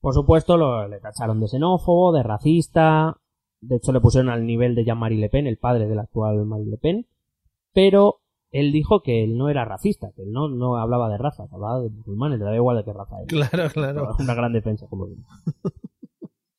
[0.00, 3.16] Por supuesto, lo, le tacharon de xenófobo, de racista.
[3.60, 6.66] De hecho, le pusieron al nivel de Jean-Marie Le Pen, el padre del actual Marie
[6.66, 7.06] Le Pen.
[7.72, 8.16] Pero
[8.50, 11.80] él dijo que él no era racista, que él no, no hablaba de razas, hablaba
[11.80, 13.26] de musulmanes, le da igual de qué raza era.
[13.26, 14.16] Claro, claro.
[14.18, 15.22] Una gran defensa, como digo.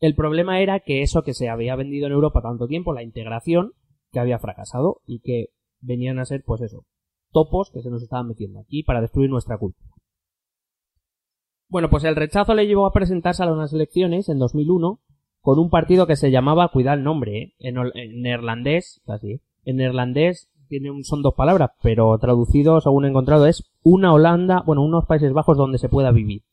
[0.04, 3.72] El problema era que eso que se había vendido en Europa tanto tiempo, la integración,
[4.12, 6.84] que había fracasado y que venían a ser, pues eso,
[7.32, 9.94] topos que se nos estaban metiendo aquí para destruir nuestra cultura.
[11.70, 15.00] Bueno, pues el rechazo le llevó a presentarse a unas elecciones en 2001
[15.40, 17.54] con un partido que se llamaba, cuidado el nombre, ¿eh?
[17.60, 19.42] en, neerlandés, casi, ¿eh?
[19.64, 24.64] en neerlandés tiene un, son dos palabras, pero traducido, según he encontrado, es una Holanda,
[24.66, 26.44] bueno, unos Países Bajos donde se pueda vivir.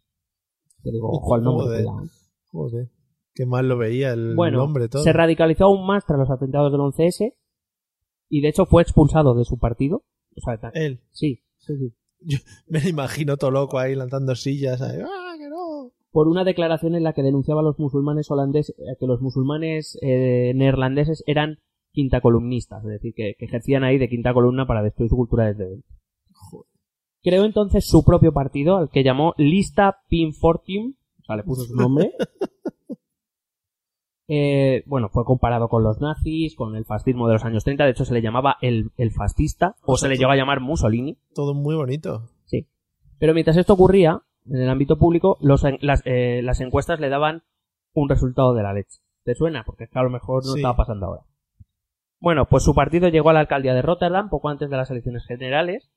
[0.85, 1.85] Que digo, ojo al nombre, Joder.
[1.85, 2.09] cuidado.
[2.53, 3.00] Joder.
[3.41, 5.03] Qué mal lo veía el Bueno, nombre todo.
[5.03, 7.33] se radicalizó aún más tras los atentados del 11S
[8.29, 10.05] y de hecho fue expulsado de su partido.
[10.37, 11.01] O sea, Él.
[11.11, 12.37] sí, sí, sí.
[12.69, 14.83] Me imagino todo loco ahí lanzando sillas.
[14.83, 15.01] Ahí.
[15.03, 15.91] ¡Ah, que no!
[16.11, 19.99] por una declaración en la que denunciaba a los musulmanes holandeses, eh, que los musulmanes
[20.03, 21.61] eh, neerlandeses eran
[21.93, 25.47] quinta columnistas, es decir, que, que ejercían ahí de quinta columna para destruir su cultura
[25.47, 25.89] desde dentro.
[27.23, 31.75] Creó entonces su propio partido, al que llamó Lista Pinfortium, o sea, le puso su
[31.75, 32.13] nombre.
[34.33, 37.91] Eh, bueno, fue comparado con los nazis, con el fascismo de los años 30, de
[37.91, 41.19] hecho se le llamaba el, el fascista, o, O se le llegó a llamar Mussolini.
[41.35, 42.29] Todo muy bonito.
[42.45, 42.69] Sí.
[43.19, 47.43] Pero mientras esto ocurría, en el ámbito público, los las, eh, las encuestas le daban
[47.93, 49.01] un resultado de la leche.
[49.25, 49.65] ¿Te suena?
[49.65, 50.61] Porque es que a lo mejor no Sí.
[50.61, 51.23] estaba pasando ahora.
[52.21, 55.27] Bueno, pues su partido llegó a la alcaldía de Rotterdam poco antes de las elecciones
[55.27, 55.91] generales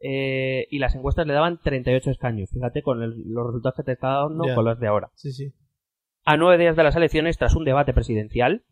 [0.00, 2.48] eh, y las encuestas le daban 38 escaños.
[2.50, 5.10] Fíjate con el- los resultados que te está dando con los de ahora.
[5.14, 5.52] Sí, sí.
[6.26, 8.64] A nueve días de las elecciones, tras un debate presidencial,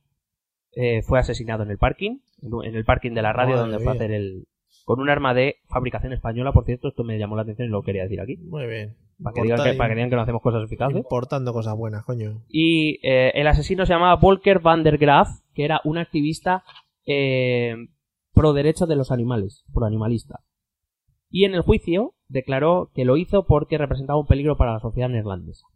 [0.72, 3.92] eh, fue asesinado en el parking, en el parking de la radio Madre donde fue
[3.92, 4.48] a hacer el...
[4.84, 7.82] con un arma de fabricación española, por cierto, esto me llamó la atención y lo
[7.82, 8.38] quería decir aquí.
[8.38, 8.96] Muy bien.
[9.22, 10.96] Para que, digan que, para que digan que no hacemos cosas eficaces.
[10.96, 12.42] Importando cosas buenas, coño.
[12.48, 16.64] Y eh, el asesino se llamaba Volker van der Graaf, que era un activista
[17.06, 17.76] eh,
[18.32, 20.40] pro derecho de los animales, pro animalista.
[21.30, 25.08] Y en el juicio declaró que lo hizo porque representaba un peligro para la sociedad
[25.08, 25.66] neerlandesa.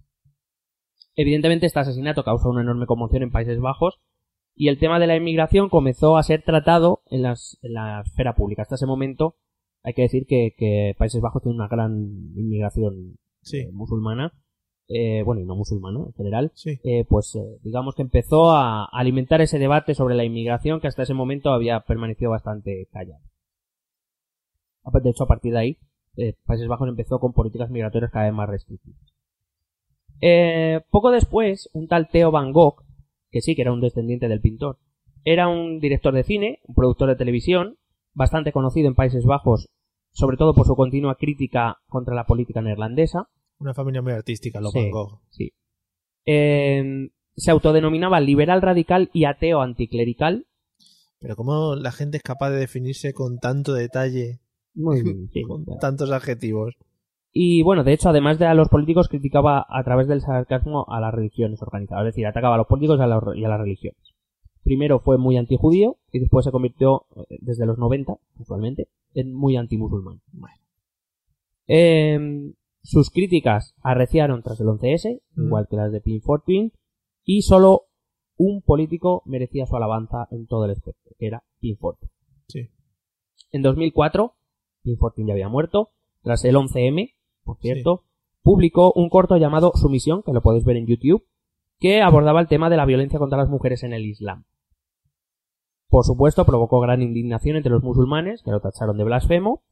[1.20, 3.98] Evidentemente este asesinato causó una enorme conmoción en Países Bajos
[4.54, 8.34] y el tema de la inmigración comenzó a ser tratado en, las- en la esfera
[8.36, 8.62] pública.
[8.62, 9.34] Hasta ese momento
[9.82, 11.92] hay que decir que, que Países Bajos tiene una gran
[12.36, 14.32] inmigración Sí, eh, musulmana,
[14.88, 16.78] eh, bueno, y no musulmana en general, sí.
[16.84, 21.02] eh, pues eh, digamos que empezó a alimentar ese debate sobre la inmigración que hasta
[21.02, 23.22] ese momento había permanecido bastante callado.
[25.02, 25.78] De hecho, a partir de ahí,
[26.46, 29.00] Países Bajos empezó con políticas migratorias cada vez más restrictivas.
[30.20, 32.82] Eh, poco después, un tal Theo Van Gogh,
[33.30, 34.78] que sí que era un descendiente del pintor,
[35.24, 37.76] era un director de cine, un productor de televisión,
[38.14, 39.68] bastante conocido en Países Bajos,
[40.12, 43.28] sobre todo por su continua crítica contra la política neerlandesa.
[43.60, 44.78] Una familia muy artística, los Sí.
[44.80, 45.20] Van Gogh.
[45.30, 45.52] Sí.
[46.26, 50.46] Eh, se autodenominaba liberal radical y ateo anticlerical.
[51.20, 54.40] Pero cómo la gente es capaz de definirse con tanto detalle,
[54.74, 55.42] Muy bien, sí.
[55.42, 56.74] con tantos adjetivos.
[57.40, 60.98] Y bueno, de hecho, además de a los políticos, criticaba a través del sarcasmo a
[61.00, 62.02] las religiones organizadas.
[62.06, 64.00] Es decir, atacaba a los políticos y a, los- y a las religiones.
[64.64, 69.56] Primero fue muy antijudío y después se convirtió, eh, desde los 90, usualmente, en muy
[69.56, 70.20] antimusulmán.
[71.68, 75.46] Eh, sus críticas arreciaron tras el 11S, Mm.
[75.46, 76.72] igual que las de Pin for Pin,
[77.24, 77.82] y solo
[78.36, 82.10] un político merecía su alabanza en todo el espectro, que era Pin Fortuyn.
[82.48, 82.68] Sí.
[83.52, 84.34] En 2004,
[84.82, 85.90] Pin Fortuyn ya había muerto,
[86.22, 87.14] tras el 11M,
[87.48, 88.04] por cierto,
[88.42, 91.24] publicó un corto llamado Sumisión, que lo podéis ver en YouTube,
[91.80, 94.44] que abordaba el tema de la violencia contra las mujeres en el Islam.
[95.88, 99.62] Por supuesto, provocó gran indignación entre los musulmanes, que lo tacharon de blasfemo,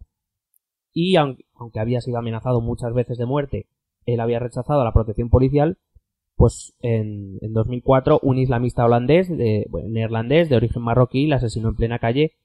[0.95, 3.67] y aunque, aunque había sido amenazado muchas veces de muerte,
[4.07, 5.77] él había rechazado la protección policial,
[6.35, 11.69] pues en, en 2004 un islamista holandés, de, bueno, neerlandés, de origen marroquí, le asesinó
[11.69, 12.39] en plena calle.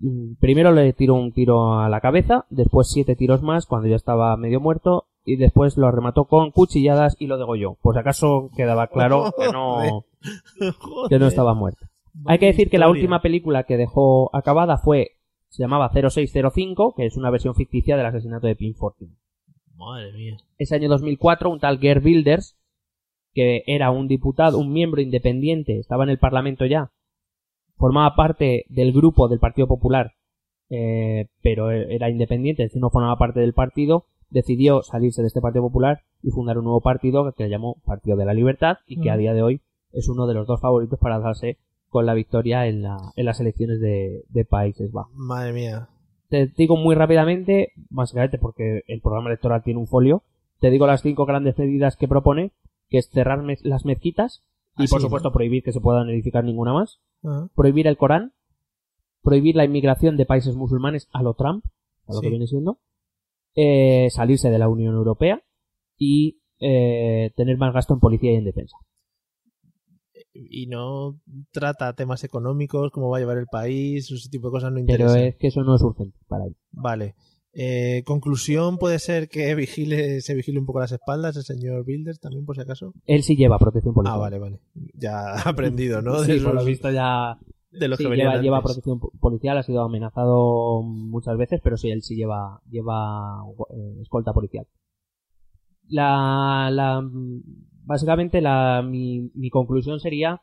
[0.00, 3.96] Mm, Primero le tiró un tiro a la cabeza, después siete tiros más cuando ya
[3.96, 7.76] estaba medio muerto, y después lo remató con cuchilladas y lo degolló.
[7.82, 10.04] Pues acaso quedaba claro que no,
[11.08, 11.86] que no estaba muerto.
[12.24, 15.12] Hay que decir que la última película que dejó acabada fue,
[15.48, 19.12] se llamaba 0605, que es una versión ficticia del asesinato de Pin Fortune.
[19.76, 20.36] Madre mía.
[20.56, 22.56] Ese año 2004, un tal Gerd Wilders,
[23.34, 26.90] que era un diputado, un miembro independiente, estaba en el Parlamento ya,
[27.78, 30.12] formaba parte del grupo del Partido Popular,
[30.70, 35.40] eh, pero era independiente, es decir, no formaba parte del partido, decidió salirse de este
[35.40, 39.10] Partido Popular y fundar un nuevo partido que llamó Partido de la Libertad y que
[39.10, 39.18] a Mm.
[39.18, 39.60] día de hoy
[39.92, 41.56] es uno de los dos favoritos para darse
[41.88, 45.88] con la victoria en, la, en las elecciones de, de Países Bajos Madre mía.
[46.28, 50.22] te digo muy rápidamente, básicamente porque el programa electoral tiene un folio,
[50.60, 52.50] te digo las cinco grandes medidas que propone,
[52.90, 54.42] que es cerrar mez- las mezquitas
[54.78, 55.32] y por supuesto ¿no?
[55.32, 58.32] prohibir que se puedan edificar ninguna más, Ah, prohibir el Corán,
[59.22, 61.64] prohibir la inmigración de países musulmanes a lo Trump,
[62.06, 62.26] a lo Sí.
[62.26, 62.78] que viene siendo,
[63.56, 65.42] eh, salirse de la Unión Europea
[65.96, 68.76] y eh, tener más gasto en policía y en defensa.
[70.34, 71.18] Y no
[71.52, 74.92] trata temas económicos, cómo va a llevar el país, ese tipo de cosas no Pero
[75.04, 75.20] interesan.
[75.22, 76.56] es que eso no es urgente para él.
[76.72, 77.14] Vale.
[77.60, 82.20] Eh, conclusión puede ser que vigile, se vigile un poco las espaldas el señor Builders
[82.20, 82.92] también, por si acaso.
[83.04, 84.14] Él sí lleva protección policial.
[84.16, 84.60] Ah, vale, vale.
[84.94, 86.22] Ya ha aprendido, ¿no?
[86.22, 87.36] Sí, De, por lo visto ya
[87.72, 91.76] de los Sí, que lleva, lleva protección po- policial, ha sido amenazado muchas veces, pero
[91.76, 93.42] sí, él sí lleva, lleva
[93.74, 94.66] eh, escolta policial.
[95.88, 97.02] La, la,
[97.84, 100.42] básicamente la, mi, mi conclusión sería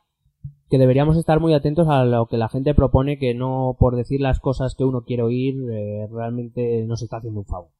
[0.68, 4.20] que deberíamos estar muy atentos a lo que la gente propone, que no por decir
[4.20, 7.70] las cosas que uno quiere oír, eh, realmente nos está haciendo un favor.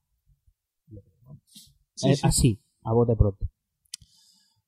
[1.95, 2.20] Sí, Eh, sí.
[2.22, 3.47] Así, A bote pronto.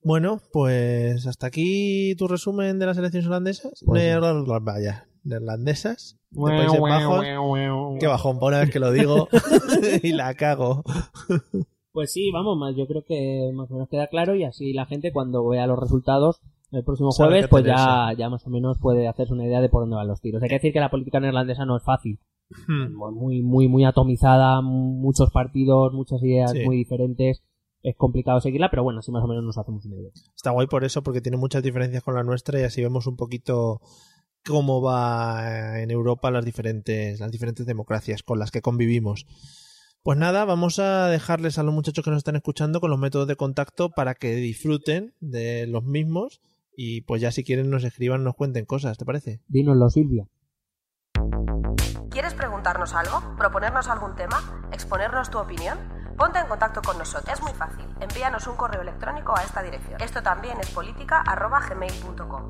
[0.03, 3.83] Bueno, pues hasta aquí tu resumen de las elecciones holandesas.
[3.85, 4.17] Pues
[4.61, 6.17] vaya, neerlandesas.
[6.31, 7.25] De Países Bajos.
[7.99, 9.27] Qué bajón, por una vez que lo digo
[10.03, 10.83] y la cago.
[11.91, 14.85] Pues sí, vamos, más yo creo que más o menos queda claro y así la
[14.85, 16.39] gente cuando vea los resultados
[16.71, 17.83] el próximo jueves, pues tenerse.
[17.83, 20.41] ya, ya más o menos puede hacerse una idea de por dónde van los tiros.
[20.43, 22.19] Hay que decir que la política neerlandesa no es fácil.
[22.67, 22.93] Hmm.
[22.95, 26.59] Muy, muy, muy atomizada, muchos partidos, muchas ideas Sí.
[26.65, 27.43] muy diferentes.
[27.81, 30.11] Es complicado seguirla, pero bueno, así más o menos nos hacemos una idea.
[30.35, 33.15] Está guay por eso, porque tiene muchas diferencias con la nuestra y así vemos un
[33.15, 33.79] poquito
[34.45, 39.25] cómo va en Europa las diferentes, las diferentes democracias con las que convivimos.
[40.03, 43.27] Pues nada, vamos a dejarles a los muchachos que nos están escuchando con los métodos
[43.27, 46.41] de contacto para que disfruten de los mismos
[46.81, 49.41] y pues ya si quieren nos escriban, nos cuenten cosas, ¿te parece?
[49.49, 50.29] Dínoslo, Silvia.
[52.09, 53.35] ¿Quieres preguntarnos algo?
[53.35, 54.69] ¿Proponernos algún tema?
[54.71, 55.77] ¿Exponernos tu opinión?
[56.17, 57.37] Ponte en contacto con nosotros.
[57.37, 57.85] Es muy fácil.
[57.99, 59.99] Envíanos un correo electrónico a esta dirección.
[60.01, 62.49] Esto también es política arroba gmail.com.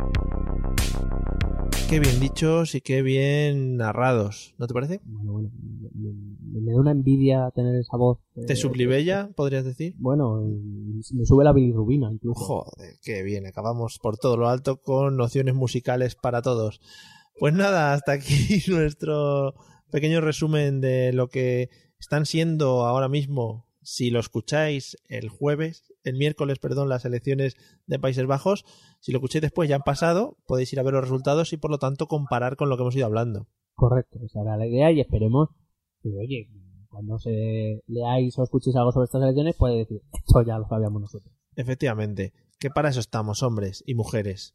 [1.91, 5.01] Qué bien dichos y qué bien narrados, ¿no te parece?
[5.03, 8.17] Bueno, bueno, me, da una envidia tener esa voz.
[8.47, 9.95] ¿Te eh, sublibella, podrías decir?
[9.97, 12.39] Bueno, eh, me sube la bilirrubina incluso.
[12.39, 16.79] Joder, qué bien, acabamos por todo lo alto con nociones musicales para todos.
[17.37, 19.55] Pues nada, hasta aquí nuestro
[19.91, 21.67] pequeño resumen de lo que
[21.99, 27.55] están siendo ahora mismo, si lo escucháis el jueves, el miércoles, perdón, las elecciones
[27.87, 28.65] de Países Bajos.
[28.99, 31.71] Si lo escucháis después ya han pasado, podéis ir a ver los resultados y por
[31.71, 33.47] lo tanto comparar con lo que hemos ido hablando.
[33.75, 35.49] Correcto, esa era la idea y esperemos
[36.01, 36.49] que, oye,
[36.89, 41.01] cuando se leáis o escuchéis algo sobre estas elecciones, puede decir, esto ya lo sabíamos
[41.01, 41.33] nosotros.
[41.55, 44.53] Efectivamente, que para eso estamos, hombres y mujeres.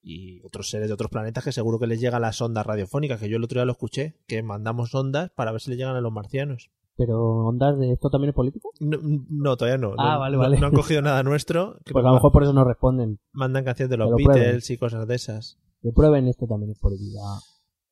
[0.00, 3.28] Y otros seres de otros planetas que seguro que les llegan las ondas radiofónicas, que
[3.28, 6.00] yo el otro día lo escuché, que mandamos ondas para ver si les llegan a
[6.00, 6.70] los marcianos.
[6.98, 8.72] Pero, ¿ondas de esto también es político?
[8.80, 8.98] No,
[9.30, 9.94] no, todavía no.
[9.96, 10.58] Ah, no, vale, no- vale.
[10.58, 11.78] no han cogido nada nuestro.
[11.84, 13.20] que Pues a lo mejor por eso nos responden.
[13.32, 14.60] mandan canciones de los Beatles prueben.
[14.68, 15.58] y cosas de esas.
[15.80, 17.20] Que prueben esto también es política.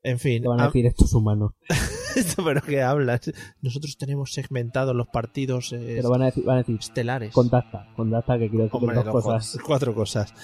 [0.02, 1.52] En fin, Te van a ah, decir estos humanos.
[2.44, 3.32] pero ¿qué hablas?
[3.62, 7.32] Nosotros tenemos segmentados los partidos eh, Pero van a decir, van a decir estelares.
[7.32, 9.52] contacta, contacta que quiero decir Hombre, dos no, cosas.
[9.52, 10.34] joder, cuatro cosas.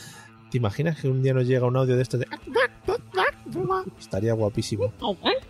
[0.52, 2.26] ¿Te imaginas que un día nos llega un audio de esto de...
[3.98, 4.92] Estaría guapísimo.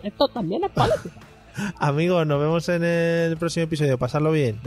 [0.01, 1.32] Esto también es política.
[1.79, 3.97] Amigos, nos vemos en el próximo episodio.
[3.97, 4.59] Pasarlo bien.